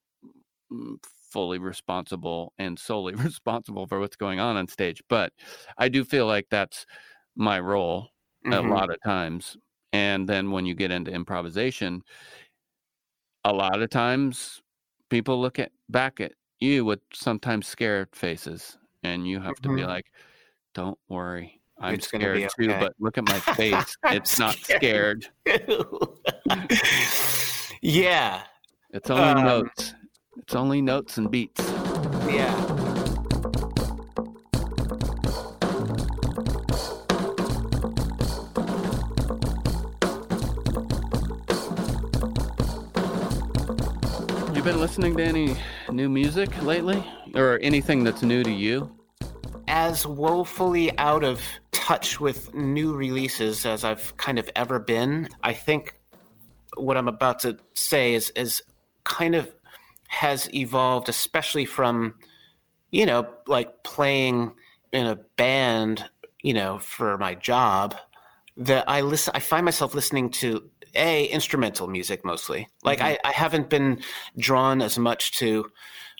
mm, 0.72 0.96
fully 1.32 1.58
responsible 1.58 2.52
and 2.58 2.78
solely 2.78 3.14
responsible 3.16 3.86
for 3.86 4.00
what's 4.00 4.16
going 4.16 4.40
on 4.40 4.56
on 4.56 4.68
stage 4.68 5.02
but 5.08 5.32
i 5.78 5.88
do 5.88 6.04
feel 6.04 6.26
like 6.26 6.46
that's 6.50 6.86
my 7.36 7.60
role 7.60 8.10
a 8.52 8.62
Mhm. 8.62 8.62
lot 8.62 8.90
of 8.90 8.96
times 9.04 9.56
and 9.92 10.28
then 10.28 10.50
when 10.50 10.66
you 10.66 10.74
get 10.74 10.90
into 10.90 11.12
improvisation 11.12 12.02
a 13.44 13.52
lot 13.52 13.80
of 13.80 13.90
times 13.90 14.62
people 15.10 15.40
look 15.40 15.58
at 15.58 15.72
back 15.88 16.20
at 16.20 16.32
you 16.60 16.84
with 16.84 17.00
sometimes 17.12 17.66
scared 17.66 18.14
faces 18.14 18.78
and 19.02 19.26
you 19.26 19.40
have 19.40 19.60
to 19.60 19.68
be 19.68 19.84
Mhm. 19.84 19.84
like 19.84 20.12
don't 20.74 20.98
worry 21.08 21.57
i'm 21.80 21.94
It's 21.94 22.08
scared 22.08 22.36
be 22.56 22.66
too 22.66 22.68
but 22.80 22.94
look 22.98 23.18
at 23.18 23.24
my 23.28 23.38
face. 23.54 23.96
It's 24.04 24.38
not 24.38 24.54
scared. 24.56 25.28
scared. 25.46 26.72
yeah. 27.82 28.42
It's 28.92 29.10
only 29.10 29.22
Um, 29.24 29.44
notes. 29.44 29.94
It's 30.38 30.54
only 30.54 30.80
notes 30.82 31.18
and 31.18 31.30
beats. 31.30 31.60
Yeah. 32.28 32.54
You 44.54 44.62
been 44.64 44.80
listening 44.80 45.16
to 45.16 45.22
any 45.24 45.56
new 45.90 46.08
music 46.08 46.50
lately? 46.62 47.04
Or 47.34 47.58
anything 47.62 48.02
that's 48.04 48.22
new 48.22 48.42
to 48.42 48.50
you? 48.50 48.90
As 49.68 50.06
woefully 50.06 50.96
out 50.98 51.22
of 51.22 51.40
touch 51.88 52.20
with 52.20 52.52
new 52.54 52.94
releases 52.94 53.64
as 53.64 53.82
I've 53.82 54.14
kind 54.18 54.38
of 54.38 54.50
ever 54.54 54.78
been. 54.78 55.26
I 55.42 55.54
think 55.54 55.98
what 56.76 56.98
I'm 56.98 57.08
about 57.08 57.38
to 57.40 57.56
say 57.72 58.12
is 58.12 58.28
is 58.30 58.62
kind 59.04 59.34
of 59.34 59.50
has 60.08 60.52
evolved, 60.52 61.08
especially 61.08 61.64
from 61.64 62.14
you 62.90 63.06
know 63.06 63.26
like 63.46 63.84
playing 63.84 64.52
in 64.92 65.06
a 65.06 65.16
band, 65.36 66.04
you 66.42 66.52
know, 66.52 66.78
for 66.78 67.16
my 67.16 67.34
job. 67.34 67.96
That 68.58 68.84
I 68.86 69.00
listen, 69.00 69.32
I 69.34 69.40
find 69.40 69.64
myself 69.64 69.94
listening 69.94 70.28
to 70.42 70.68
a 70.94 71.24
instrumental 71.26 71.86
music 71.86 72.22
mostly. 72.22 72.68
Like 72.82 72.98
Mhm. 72.98 73.04
I, 73.04 73.18
I 73.24 73.32
haven't 73.32 73.70
been 73.70 74.02
drawn 74.36 74.82
as 74.82 74.98
much 74.98 75.32
to, 75.38 75.70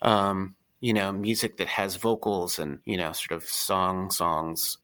um, 0.01 0.55
you 0.81 0.95
know, 0.95 1.13
music 1.13 1.59
that 1.59 1.69
has 1.69 1.97
vocals 1.97 2.59
and 2.59 2.79
you 2.87 2.97
know, 2.97 3.13
sort 3.13 3.33
of 3.33 3.45
song 3.45 4.11
songs. 4.11 4.79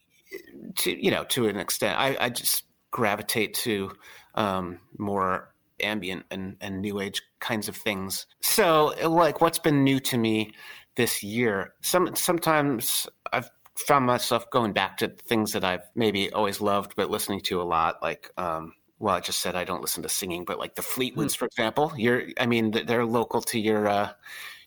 To 0.76 1.04
you 1.04 1.10
know, 1.10 1.24
to 1.24 1.48
an 1.48 1.56
extent, 1.56 1.98
I, 1.98 2.16
I 2.20 2.28
just 2.30 2.64
gravitate 2.90 3.54
to 3.54 3.92
um, 4.34 4.78
more 4.98 5.52
ambient 5.80 6.24
and, 6.30 6.56
and 6.60 6.80
new 6.80 7.00
age 7.00 7.22
kinds 7.40 7.68
of 7.68 7.76
things. 7.76 8.26
So, 8.40 8.94
like, 9.08 9.40
what's 9.40 9.58
been 9.58 9.84
new 9.84 10.00
to 10.00 10.18
me 10.18 10.54
this 10.96 11.22
year? 11.22 11.74
Some 11.82 12.14
sometimes 12.14 13.08
I've 13.32 13.50
found 13.76 14.06
myself 14.06 14.48
going 14.50 14.72
back 14.72 14.98
to 14.98 15.08
things 15.08 15.52
that 15.52 15.64
I've 15.64 15.82
maybe 15.94 16.30
always 16.32 16.60
loved 16.60 16.94
but 16.96 17.10
listening 17.10 17.40
to 17.42 17.60
a 17.60 17.64
lot, 17.64 18.02
like. 18.02 18.30
Um, 18.36 18.74
well, 19.00 19.16
I 19.16 19.20
just 19.20 19.40
said 19.40 19.56
I 19.56 19.64
don't 19.64 19.82
listen 19.82 20.04
to 20.04 20.08
singing, 20.08 20.44
but 20.44 20.58
like 20.58 20.76
the 20.76 20.82
Fleetwoods, 20.82 21.36
for 21.36 21.44
example, 21.44 21.92
you're, 21.96 22.28
I 22.40 22.46
mean, 22.46 22.70
they're 22.70 23.04
local 23.04 23.42
to 23.42 23.58
your, 23.58 23.86
uh, 23.88 24.12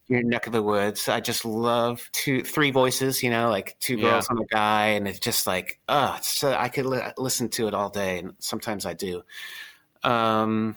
your 0.08 0.24
neck 0.24 0.48
of 0.48 0.54
the 0.54 0.64
woods. 0.64 1.10
I 1.10 1.20
just 1.20 1.44
love 1.46 2.10
two, 2.14 2.42
three 2.44 2.72
voices, 2.72 3.22
you 3.22 3.30
know, 3.30 3.50
like 3.50 3.76
two 3.80 3.96
Yeah. 3.98 4.12
girls 4.12 4.30
and 4.30 4.40
a 4.40 4.46
guy. 4.46 4.88
And 4.88 5.08
it's 5.08 5.20
just 5.20 5.48
like, 5.48 5.80
oh, 5.90 6.16
it's 6.18 6.30
so, 6.30 6.54
I 6.54 6.70
could 6.70 6.86
li- 6.86 7.02
listen 7.18 7.50
to 7.50 7.68
it 7.68 7.74
all 7.74 7.90
day. 7.90 8.20
And 8.20 8.34
sometimes 8.40 8.86
I 8.86 8.94
do. 8.94 9.24
Um, 10.04 10.76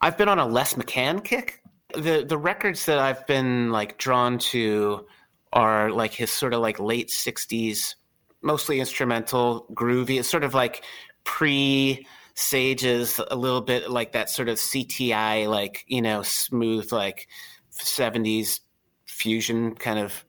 I've 0.00 0.18
been 0.18 0.28
on 0.28 0.38
a 0.38 0.46
Les 0.46 0.74
McCann 0.74 1.24
kick. 1.24 1.62
The, 1.94 2.24
the 2.28 2.36
records 2.38 2.86
that 2.86 2.98
I've 2.98 3.26
been 3.26 3.70
like 3.70 3.96
drawn 3.98 4.38
to 4.38 5.06
are 5.52 5.90
like 5.90 6.12
his 6.12 6.30
sort 6.30 6.52
of 6.52 6.60
like 6.60 6.80
late 6.80 7.10
sixties, 7.10 7.94
mostly 8.42 8.80
instrumental, 8.80 9.66
groovy. 9.72 10.18
It's 10.18 10.28
sort 10.28 10.44
of 10.44 10.52
like 10.52 10.84
pre 11.22 12.06
Sages, 12.36 13.20
a 13.30 13.36
little 13.36 13.60
bit 13.60 13.88
like 13.88 14.10
that 14.12 14.28
sort 14.28 14.48
of 14.48 14.56
CTI, 14.56 15.48
like, 15.48 15.84
you 15.86 16.02
know, 16.02 16.22
smooth, 16.22 16.90
like 16.90 17.28
70s 17.74 18.60
fusion 19.06 19.74
kind 19.74 19.98
of 19.98 20.24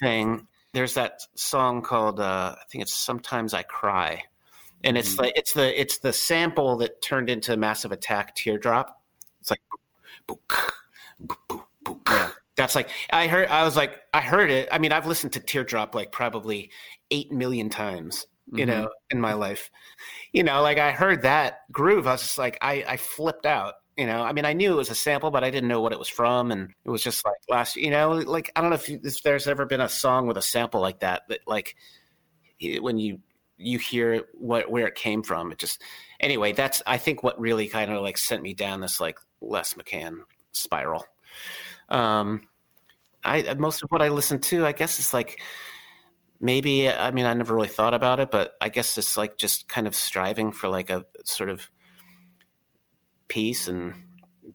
thing. 0.00 0.46
There's 0.72 0.94
that 0.94 1.20
song 1.34 1.82
called, 1.82 2.20
uh, 2.20 2.54
I 2.58 2.64
think 2.70 2.82
it's 2.82 2.92
Sometimes 2.92 3.54
I 3.54 3.62
Cry. 3.62 4.24
And 4.84 4.96
it's 4.96 5.14
Mhm. 5.16 5.18
like, 5.18 5.32
it's 5.36 5.52
the, 5.52 5.78
it's 5.80 5.98
the 5.98 6.12
sample 6.12 6.76
that 6.78 7.02
turned 7.02 7.28
into 7.28 7.56
Massive 7.56 7.92
Attack 7.92 8.34
Teardrop. 8.36 9.02
It's 9.40 9.50
like, 9.50 9.60
boop, 10.28 10.38
boop, 11.26 11.64
boop. 11.84 12.08
Yeah. 12.08 12.30
That's 12.56 12.74
like, 12.74 12.90
I 13.10 13.26
heard, 13.26 13.48
I 13.48 13.64
was 13.64 13.76
like, 13.76 14.00
I 14.14 14.20
heard 14.20 14.50
it. 14.50 14.68
I 14.70 14.78
mean, 14.78 14.92
I've 14.92 15.06
listened 15.06 15.32
to 15.34 15.40
Teardrop 15.40 15.94
like 15.94 16.12
probably 16.12 16.70
8 17.10 17.32
million 17.32 17.68
times, 17.68 18.26
you 18.52 18.64
Mhm. 18.64 18.68
know, 18.68 18.90
in 19.10 19.20
my 19.20 19.34
life 19.34 19.70
you 20.32 20.42
know, 20.42 20.62
like 20.62 20.78
I 20.78 20.92
heard 20.92 21.22
that 21.22 21.60
groove, 21.72 22.06
I 22.06 22.12
was 22.12 22.22
just 22.22 22.38
like, 22.38 22.58
I, 22.60 22.84
I 22.86 22.96
flipped 22.96 23.46
out. 23.46 23.74
You 23.96 24.06
know, 24.06 24.22
I 24.22 24.32
mean, 24.32 24.44
I 24.44 24.52
knew 24.52 24.72
it 24.72 24.76
was 24.76 24.90
a 24.90 24.94
sample, 24.94 25.30
but 25.30 25.44
I 25.44 25.50
didn't 25.50 25.68
know 25.68 25.80
what 25.80 25.92
it 25.92 25.98
was 25.98 26.08
from, 26.08 26.52
and 26.52 26.72
it 26.84 26.90
was 26.90 27.02
just 27.02 27.24
like 27.24 27.36
last, 27.48 27.76
you 27.76 27.90
know, 27.90 28.10
like 28.12 28.50
I 28.56 28.60
don't 28.60 28.70
know 28.70 28.76
if, 28.76 28.88
you, 28.88 29.00
if 29.02 29.22
there's 29.22 29.46
ever 29.46 29.66
been 29.66 29.80
a 29.80 29.88
song 29.88 30.26
with 30.26 30.36
a 30.36 30.42
sample 30.42 30.80
like 30.80 31.00
that 31.00 31.22
that, 31.28 31.40
like, 31.46 31.76
when 32.80 32.98
you 32.98 33.20
you 33.58 33.78
hear 33.78 34.22
what 34.34 34.70
where 34.70 34.86
it 34.86 34.94
came 34.94 35.22
from, 35.22 35.52
it 35.52 35.58
just 35.58 35.82
anyway. 36.20 36.52
That's 36.52 36.82
I 36.86 36.98
think 36.98 37.22
what 37.22 37.38
really 37.38 37.68
kind 37.68 37.92
of 37.92 38.02
like 38.02 38.16
sent 38.16 38.42
me 38.42 38.54
down 38.54 38.80
this 38.80 39.00
like 39.00 39.18
Les 39.40 39.74
McCann 39.74 40.20
spiral. 40.52 41.04
Um, 41.88 42.48
I 43.24 43.54
most 43.54 43.82
of 43.82 43.90
what 43.90 44.02
I 44.02 44.08
listen 44.08 44.40
to, 44.40 44.64
I 44.66 44.72
guess, 44.72 44.98
is 44.98 45.12
like 45.12 45.40
maybe 46.40 46.88
i 46.88 47.10
mean 47.10 47.26
i 47.26 47.34
never 47.34 47.54
really 47.54 47.68
thought 47.68 47.94
about 47.94 48.18
it 48.18 48.30
but 48.30 48.54
i 48.60 48.68
guess 48.68 48.96
it's 48.96 49.16
like 49.16 49.36
just 49.36 49.68
kind 49.68 49.86
of 49.86 49.94
striving 49.94 50.50
for 50.50 50.68
like 50.68 50.88
a 50.90 51.04
sort 51.24 51.50
of 51.50 51.70
peace 53.30 53.66
and 53.68 53.94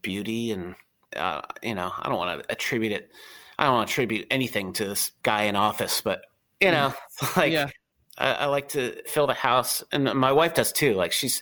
beauty 0.04 0.52
and 0.52 0.76
uh, 1.16 1.42
you 1.64 1.74
know 1.74 1.92
i 2.00 2.08
don't 2.10 2.18
want 2.18 2.44
to 2.44 2.52
attribute 2.52 2.92
it 2.92 3.10
i 3.58 3.64
don't 3.64 3.74
want 3.74 3.88
to 3.88 3.92
attribute 3.92 4.28
anything 4.30 4.74
to 4.74 4.86
this 4.86 5.12
guy 5.24 5.44
in 5.44 5.56
office 5.56 6.02
but 6.02 6.22
you 6.60 6.70
know 6.70 6.94
like 7.38 7.52
Yeah. 7.54 7.70
I, 8.18 8.32
I 8.34 8.46
like 8.46 8.70
to 8.70 9.02
fill 9.08 9.28
the 9.28 9.34
house 9.34 9.84
and 9.92 10.04
my 10.14 10.32
wife 10.32 10.54
does 10.54 10.72
too 10.72 10.94
like 10.94 11.12
she's 11.12 11.42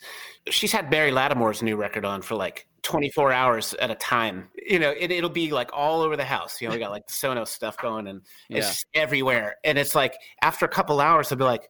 she's 0.50 0.72
had 0.72 0.90
Mary 0.90 1.12
Lattimore's 1.12 1.62
new 1.62 1.76
record 1.76 2.06
on 2.06 2.22
for 2.22 2.36
like 2.36 2.68
24 2.84 3.32
hours 3.32 3.74
at 3.76 3.90
a 3.92 3.96
time 3.96 4.50
you 4.66 4.78
know 4.80 4.92
it, 5.00 5.10
it'll 5.12 5.30
be 5.30 5.52
like 5.52 5.70
all 5.74 6.02
over 6.02 6.18
the 6.18 6.26
house 6.26 6.62
you 6.62 6.68
know 6.68 6.74
we 6.74 6.80
got 6.80 6.92
like 6.92 7.06
the 7.08 7.14
sonos 7.14 7.48
stuff 7.50 7.78
going 7.78 8.08
and 8.08 8.22
Yeah. 8.50 8.58
it's 8.60 8.68
just 8.70 8.86
everywhere. 8.94 9.56
And 9.64 9.78
it's 9.78 9.96
like 9.96 10.16
after 10.42 10.66
a 10.66 10.70
couple 10.70 11.00
hours, 11.00 11.32
I'll 11.32 11.38
be 11.38 11.44
like, 11.46 11.70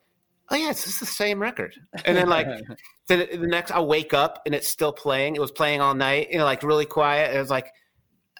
oh 0.53 0.57
yeah, 0.57 0.69
it's 0.69 0.85
just 0.85 0.99
the 0.99 1.05
same 1.05 1.41
record. 1.41 1.75
And 2.05 2.15
then 2.15 2.27
like 2.29 2.47
the, 3.07 3.27
the 3.31 3.47
next, 3.47 3.71
I'll 3.71 3.87
wake 3.87 4.13
up 4.13 4.41
and 4.45 4.53
it's 4.53 4.67
still 4.67 4.93
playing. 4.93 5.35
It 5.35 5.41
was 5.41 5.51
playing 5.51 5.81
all 5.81 5.95
night, 5.95 6.29
you 6.31 6.37
know, 6.37 6.45
like 6.45 6.63
really 6.63 6.85
quiet. 6.85 7.29
And 7.29 7.37
it 7.37 7.41
was 7.41 7.49
like, 7.49 7.71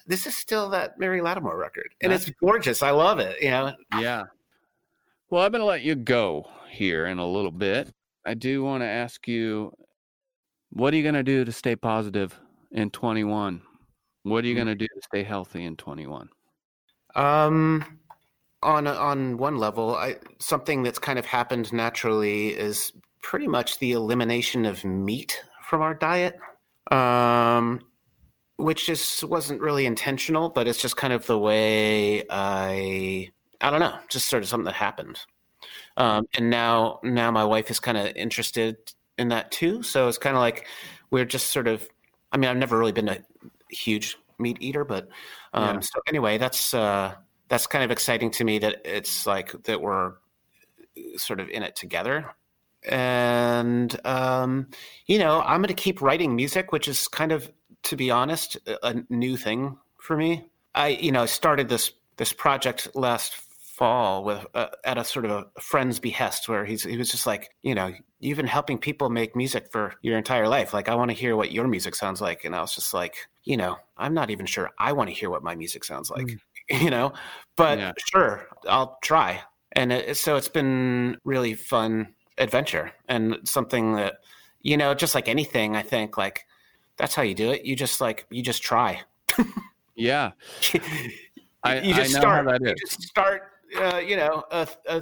this 0.06 0.26
is 0.26 0.36
still 0.36 0.70
that 0.70 0.98
Mary 0.98 1.20
Lattimore 1.20 1.56
record, 1.56 1.88
and 2.02 2.12
it's 2.12 2.28
gorgeous. 2.38 2.82
I 2.82 2.90
love 2.90 3.20
it. 3.20 3.40
You 3.40 3.50
know, 3.50 3.72
Yeah. 3.98 4.24
Well, 5.30 5.42
I'm 5.42 5.50
going 5.50 5.60
to 5.60 5.66
let 5.66 5.80
you 5.80 5.94
go 5.94 6.46
here 6.70 7.06
in 7.06 7.18
a 7.18 7.26
little 7.26 7.50
bit. 7.50 7.90
I 8.24 8.34
do 8.34 8.62
want 8.62 8.82
to 8.82 8.86
ask 8.86 9.26
you 9.26 9.72
what 10.70 10.92
are 10.92 10.96
you 10.98 11.02
going 11.02 11.14
to 11.14 11.22
do 11.22 11.44
to 11.44 11.52
stay 11.52 11.74
positive 11.74 12.38
in 12.70 12.90
21? 12.90 13.62
What 14.24 14.44
are 14.44 14.46
you 14.46 14.54
going 14.54 14.66
to 14.66 14.74
do 14.74 14.86
to 14.86 15.00
stay 15.02 15.22
healthy 15.22 15.64
in 15.64 15.76
21? 15.76 16.28
Um, 17.14 17.98
on 18.64 18.86
on 18.86 19.36
one 19.38 19.58
level, 19.58 19.94
I, 19.94 20.16
something 20.38 20.82
that's 20.82 20.98
kind 20.98 21.18
of 21.18 21.26
happened 21.26 21.72
naturally 21.72 22.48
is 22.48 22.92
pretty 23.22 23.46
much 23.46 23.78
the 23.78 23.92
elimination 23.92 24.64
of 24.66 24.84
meat 24.84 25.42
from 25.68 25.82
our 25.82 25.94
diet. 25.94 26.38
Um, 26.90 27.80
which 28.56 28.86
just 28.86 29.24
wasn't 29.24 29.60
really 29.60 29.84
intentional, 29.86 30.48
but 30.48 30.68
it's 30.68 30.80
just 30.80 30.96
kind 30.96 31.12
of 31.12 31.26
the 31.26 31.38
way 31.38 32.24
I 32.30 33.30
I 33.60 33.70
don't 33.70 33.80
know, 33.80 33.98
just 34.08 34.28
sort 34.28 34.42
of 34.42 34.48
something 34.48 34.66
that 34.66 34.74
happened. 34.74 35.18
Um, 35.96 36.26
and 36.34 36.50
now 36.50 37.00
now 37.02 37.30
my 37.30 37.44
wife 37.44 37.70
is 37.70 37.80
kind 37.80 37.98
of 37.98 38.14
interested 38.16 38.76
in 39.18 39.28
that 39.28 39.50
too, 39.52 39.82
so 39.82 40.08
it's 40.08 40.18
kind 40.18 40.36
of 40.36 40.40
like 40.40 40.66
we're 41.10 41.24
just 41.24 41.48
sort 41.52 41.68
of. 41.68 41.88
I 42.32 42.36
mean, 42.36 42.50
I've 42.50 42.56
never 42.56 42.78
really 42.78 42.92
been 42.92 43.08
a 43.08 43.18
huge 43.70 44.16
meat 44.38 44.58
eater, 44.60 44.84
but 44.84 45.08
um, 45.52 45.76
Yeah. 45.76 45.80
so 45.80 46.00
anyway, 46.08 46.38
that's 46.38 46.74
uh, 46.74 47.14
that's 47.48 47.66
kind 47.66 47.84
of 47.84 47.90
exciting 47.90 48.30
to 48.32 48.44
me 48.44 48.58
that 48.58 48.82
it's 48.84 49.26
like 49.26 49.52
that 49.64 49.80
we're 49.80 50.14
sort 51.16 51.40
of 51.40 51.48
in 51.48 51.62
it 51.62 51.76
together. 51.76 52.34
And 52.86 53.98
um, 54.06 54.68
you 55.06 55.18
know, 55.18 55.40
I'm 55.40 55.60
going 55.60 55.68
to 55.68 55.74
keep 55.74 56.02
writing 56.02 56.36
music, 56.36 56.72
which 56.72 56.88
is 56.88 57.08
kind 57.08 57.32
of, 57.32 57.50
to 57.84 57.96
be 57.96 58.10
honest, 58.10 58.58
a 58.82 59.02
new 59.08 59.36
thing 59.36 59.78
for 59.98 60.16
me. 60.16 60.44
I, 60.74 60.88
you 60.88 61.12
know, 61.12 61.26
started 61.26 61.68
this 61.68 61.92
this 62.16 62.32
project 62.32 62.94
last 62.94 63.34
fall 63.34 64.22
with 64.22 64.46
uh, 64.54 64.68
at 64.84 64.98
a 64.98 65.04
sort 65.04 65.24
of 65.24 65.30
a 65.30 65.60
friend's 65.60 65.98
behest, 65.98 66.48
where 66.48 66.64
he's 66.64 66.84
he 66.84 66.96
was 66.96 67.10
just 67.10 67.26
like, 67.26 67.54
you 67.62 67.74
know, 67.74 67.92
you've 68.20 68.36
been 68.36 68.46
helping 68.46 68.78
people 68.78 69.10
make 69.10 69.34
music 69.34 69.70
for 69.72 69.94
your 70.02 70.16
entire 70.18 70.48
life. 70.48 70.72
Like, 70.74 70.88
I 70.88 70.94
want 70.94 71.10
to 71.10 71.16
hear 71.16 71.36
what 71.36 71.52
your 71.52 71.66
music 71.66 71.94
sounds 71.94 72.20
like, 72.20 72.44
and 72.44 72.54
I 72.54 72.60
was 72.60 72.74
just 72.74 72.94
like, 72.94 73.16
you 73.44 73.56
know, 73.56 73.76
I'm 73.96 74.14
not 74.14 74.30
even 74.30 74.46
sure 74.46 74.70
I 74.78 74.92
want 74.92 75.10
to 75.10 75.14
hear 75.14 75.30
what 75.30 75.42
my 75.42 75.54
music 75.54 75.84
sounds 75.84 76.10
like, 76.10 76.26
you 76.82 76.90
know, 76.90 77.12
but 77.56 77.78
Yeah. 77.78 77.92
sure, 78.10 78.48
I'll 78.68 78.98
try. 79.02 79.42
And 79.72 79.92
it, 79.92 80.16
so 80.16 80.36
it's 80.36 80.48
been 80.48 81.18
really 81.24 81.54
fun 81.54 82.14
adventure 82.38 82.92
and 83.08 83.38
something 83.44 83.94
that, 83.96 84.14
you 84.60 84.76
know, 84.76 84.94
just 84.94 85.14
like 85.14 85.28
anything, 85.28 85.76
I 85.76 85.82
think 85.82 86.16
like 86.16 86.46
that's 86.96 87.14
how 87.14 87.22
you 87.22 87.34
do 87.34 87.50
it. 87.50 87.64
You 87.64 87.74
just 87.76 88.00
like 88.00 88.26
you 88.30 88.42
just 88.42 88.62
try. 88.62 89.02
Yeah. 89.96 90.32
I, 91.64 91.80
you 91.80 91.94
just 91.94 92.14
I 92.14 92.18
start. 92.18 92.60
You 92.60 92.74
just 92.74 93.02
start. 93.02 93.42
Uh, 93.76 93.96
you 93.96 94.16
know, 94.16 94.44
uh, 94.50 94.66
uh, 94.88 95.00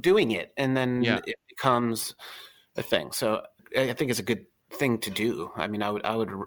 doing 0.00 0.30
it, 0.30 0.52
and 0.56 0.76
then 0.76 1.02
Yeah. 1.02 1.18
it 1.26 1.36
becomes 1.48 2.14
a 2.76 2.82
thing. 2.82 3.12
So 3.12 3.42
I 3.76 3.90
I 3.90 3.92
think 3.92 4.10
it's 4.10 4.20
a 4.20 4.24
good 4.24 4.46
thing 4.72 4.98
to 4.98 5.10
do. 5.10 5.50
I 5.56 5.66
mean, 5.66 5.82
I 5.82 5.90
would 5.90 6.04
I 6.04 6.16
would 6.16 6.30
re- 6.30 6.46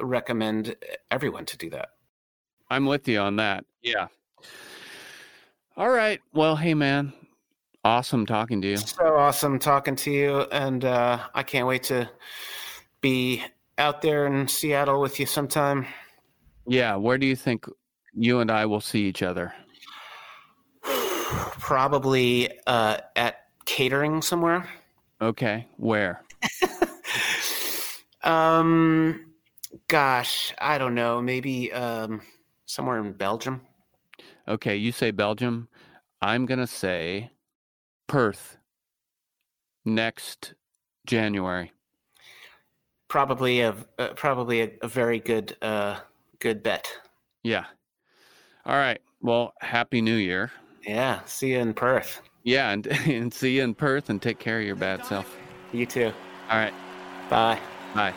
recommend 0.00 0.76
everyone 1.10 1.46
to 1.46 1.56
do 1.56 1.70
that. 1.70 1.90
I'm 2.70 2.86
with 2.86 3.06
you 3.08 3.18
on 3.20 3.36
that. 3.36 3.64
Yeah. 3.82 4.08
All 5.76 5.90
right. 5.90 6.20
Well, 6.32 6.56
hey, 6.56 6.74
man. 6.74 7.12
Awesome 7.84 8.26
talking 8.26 8.60
to 8.62 8.68
you. 8.68 8.76
So 8.78 9.16
awesome 9.16 9.58
talking 9.58 9.94
to 9.96 10.10
you, 10.10 10.40
and 10.50 10.84
uh, 10.84 11.20
I 11.34 11.42
can't 11.42 11.66
wait 11.68 11.84
to 11.84 12.10
be 13.00 13.44
out 13.78 14.02
there 14.02 14.26
in 14.26 14.48
Seattle 14.48 15.00
with 15.00 15.20
you 15.20 15.26
sometime. 15.26 15.86
Yeah. 16.66 16.96
Where 16.96 17.18
do 17.18 17.26
you 17.26 17.36
think 17.36 17.66
you 18.14 18.40
and 18.40 18.50
I 18.50 18.66
will 18.66 18.80
see 18.80 19.04
each 19.04 19.22
other? 19.22 19.54
Probably 20.82 22.50
uh, 22.66 22.98
at 23.14 23.42
catering 23.66 24.22
somewhere. 24.22 24.68
Okay. 25.20 25.66
Where? 25.76 26.22
Um, 28.26 29.32
gosh, 29.86 30.52
I 30.58 30.78
don't 30.78 30.96
know. 30.96 31.22
Maybe 31.22 31.72
um, 31.72 32.20
somewhere 32.66 32.98
in 32.98 33.12
Belgium. 33.12 33.62
Okay. 34.46 34.76
You 34.76 34.92
say 34.92 35.10
Belgium. 35.10 35.68
I'm 36.20 36.46
going 36.46 36.60
to 36.60 36.66
say 36.66 37.30
Perth 38.06 38.58
next 39.84 40.54
January. 41.06 41.72
probably 43.08 43.60
a 43.60 43.74
uh, 43.98 44.08
probably 44.14 44.62
a, 44.62 44.70
a, 44.82 44.88
very 44.88 45.20
good 45.20 45.56
uh, 45.62 45.98
good 46.40 46.62
bet. 46.62 46.88
Yeah. 47.42 47.64
All 48.64 48.76
right. 48.76 49.00
Well, 49.22 49.54
happy 49.60 50.00
New 50.00 50.16
Year. 50.16 50.50
Yeah. 50.86 51.20
See 51.24 51.52
you 51.52 51.58
in 51.58 51.74
Perth. 51.74 52.20
Yeah, 52.42 52.70
and, 52.70 52.86
and 53.06 53.32
see 53.32 53.56
you 53.56 53.62
in 53.64 53.74
Perth, 53.74 54.08
and 54.08 54.22
take 54.22 54.38
care 54.38 54.60
of 54.60 54.66
your 54.66 54.76
bad 54.76 55.04
self. 55.04 55.36
You 55.72 55.84
too. 55.84 56.12
All 56.50 56.58
right. 56.58 56.74
Bye. 57.28 57.58
Bye. 57.94 58.14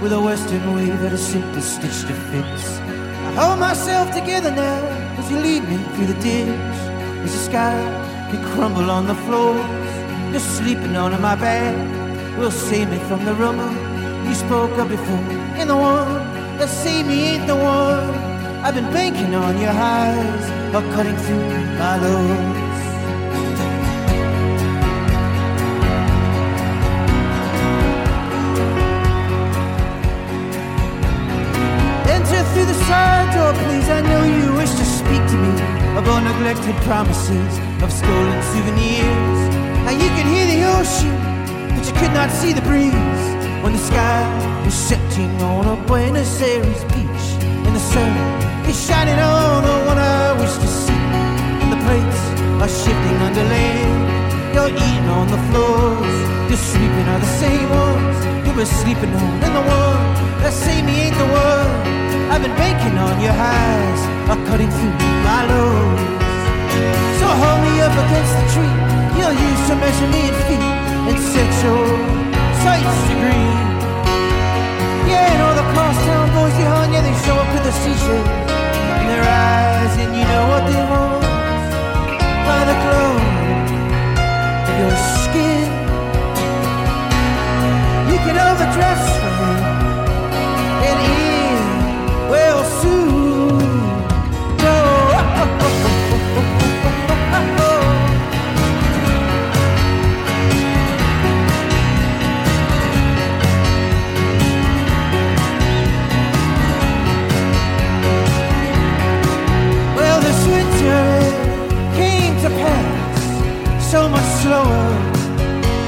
With 0.00 0.12
a 0.12 0.20
western 0.20 0.74
weave 0.74 1.02
at 1.04 1.12
a 1.12 1.18
simple 1.18 1.62
stitch 1.62 2.00
to 2.08 2.14
fix. 2.30 2.78
I 3.26 3.30
hold 3.40 3.60
myself 3.60 4.10
together 4.12 4.50
now 4.50 4.82
as 5.18 5.30
you 5.30 5.38
lead 5.38 5.62
me 5.68 5.76
through 5.94 6.06
the 6.06 6.20
ditch. 6.20 6.78
As 7.24 7.32
the 7.32 7.42
sky 7.50 7.78
can 8.30 8.42
crumble 8.52 8.90
on 8.90 9.06
the 9.06 9.14
floors, 9.26 9.92
you're 10.30 10.40
sleeping 10.40 10.96
on 10.96 11.10
my 11.20 11.36
back 11.36 12.02
will 12.38 12.50
save 12.50 12.90
me 12.90 12.98
from 13.08 13.24
the 13.24 13.34
rumble 13.34 13.72
you 14.26 14.34
spoke 14.34 14.76
of 14.78 14.88
before. 14.88 15.26
And 15.60 15.68
the 15.68 15.76
one 15.76 16.08
that 16.58 16.68
saved 16.68 17.08
me 17.08 17.18
ain't 17.30 17.46
the 17.46 17.56
one. 17.56 18.10
I've 18.64 18.74
been 18.74 18.90
banking 18.92 19.34
on 19.34 19.58
your 19.58 19.72
highs, 19.72 20.44
or 20.74 20.82
cutting 20.94 21.16
through 21.16 21.48
my 21.78 21.96
lows. 21.98 22.61
Promises 36.86 37.58
of 37.82 37.90
stolen 37.90 38.42
souvenirs. 38.54 39.40
And 39.90 40.00
you 40.00 40.08
can 40.14 40.26
hear 40.30 40.46
the 40.46 40.60
ocean, 40.78 41.16
but 41.74 41.82
you 41.86 41.94
could 41.98 42.14
not 42.14 42.30
see 42.30 42.52
the 42.52 42.62
breeze 42.62 43.22
when 43.62 43.72
the 43.72 43.82
sky 43.90 44.22
was 44.64 44.74
setting 44.74 45.30
on 45.42 45.66
a 45.66 45.76
Buenos 45.86 46.40
Aires 46.40 46.84
beach. 46.94 47.26
And 47.66 47.74
the 47.74 47.84
sun 47.92 48.12
is 48.70 48.78
shining 48.78 49.18
on 49.18 49.64
the 49.64 49.76
one 49.90 49.98
I 49.98 50.38
wish 50.38 50.54
to 50.54 50.68
see. 50.82 51.02
And 51.62 51.72
the 51.74 51.80
plates 51.82 52.22
are 52.62 52.70
shifting 52.70 53.18
under 53.26 53.42
land. 53.42 54.54
You're 54.54 54.70
eating 54.70 55.08
on 55.18 55.26
the 55.34 55.40
floors. 55.50 56.16
You're 56.48 56.64
sleeping 56.70 57.06
are 57.12 57.18
the 57.18 57.34
same 57.42 57.68
ones 57.70 58.46
you 58.46 58.52
were 58.54 58.66
sleeping 58.66 59.12
on. 59.14 59.34
And 59.42 59.54
the 59.58 59.64
one 59.66 60.02
that 60.42 60.52
say 60.52 60.82
me 60.82 61.10
ain't 61.10 61.18
the 61.18 61.26
one. 61.26 61.70
I've 62.30 62.42
been 62.42 62.54
banking 62.56 62.96
on 62.98 63.20
your 63.20 63.32
highs 63.32 64.02
are 64.30 64.46
cutting 64.46 64.70
through 64.70 64.94
my 65.26 65.46
lows. 65.50 66.21
So 67.20 67.26
hold 67.42 67.60
me 67.66 67.72
up 67.86 67.94
against 68.04 68.34
the 68.40 68.46
tree. 68.54 68.76
You'll 69.18 69.38
use 69.48 69.62
to 69.68 69.74
measure 69.76 70.08
me 70.14 70.22
in 70.30 70.36
feet 70.48 70.66
and 71.08 71.16
set 71.32 71.50
your 71.64 71.86
sights 72.64 72.96
to. 73.08 73.12
Yeah, 75.10 75.32
and 75.32 75.40
all 75.44 75.56
the 75.60 75.66
crosstown 75.74 76.26
boys 76.36 76.56
behind, 76.56 76.92
yeah, 76.94 77.02
they 77.02 77.16
show 77.26 77.36
up 77.36 77.48
with 77.54 77.64
the 77.68 77.74
seashells 77.82 78.28
in 79.00 79.06
their 79.12 79.26
eyes, 79.26 79.92
and 80.02 80.10
you 80.16 80.24
know 80.32 80.44
what 80.52 80.62
they 80.70 80.82
want 80.92 81.22
by 82.48 82.60
the 82.70 82.76
glow 82.82 83.10
of 84.68 84.74
your 84.80 84.96
skin. 85.22 85.68
You 88.10 88.18
can 88.24 88.36
overdress 88.48 89.02
for 89.20 89.32
them 89.40 89.60
and 90.88 90.96
will 91.02 91.31
so 113.92 114.08
much 114.08 114.24
slower 114.40 114.88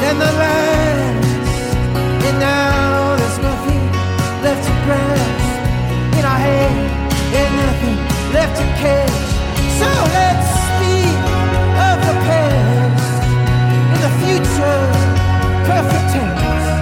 than 0.03 0.19
the 0.19 0.33
last, 0.43 1.75
and 2.29 2.39
now 2.39 3.17
there's 3.17 3.39
nothing 3.39 3.81
left 4.45 4.63
to 4.69 4.73
grasp 4.85 6.19
in 6.19 6.23
our 6.23 6.37
head 6.37 6.77
and 7.41 7.51
nothing 7.65 7.97
left 8.35 8.55
to 8.61 8.67
catch. 8.85 9.25
So 9.81 9.89
let's 10.19 10.49
speak 10.69 11.17
of 11.89 11.97
the 12.09 12.17
past 12.29 13.23
in 13.95 13.99
the 14.05 14.13
future, 14.21 14.81
perfect 15.65 16.07
tense. 16.13 16.74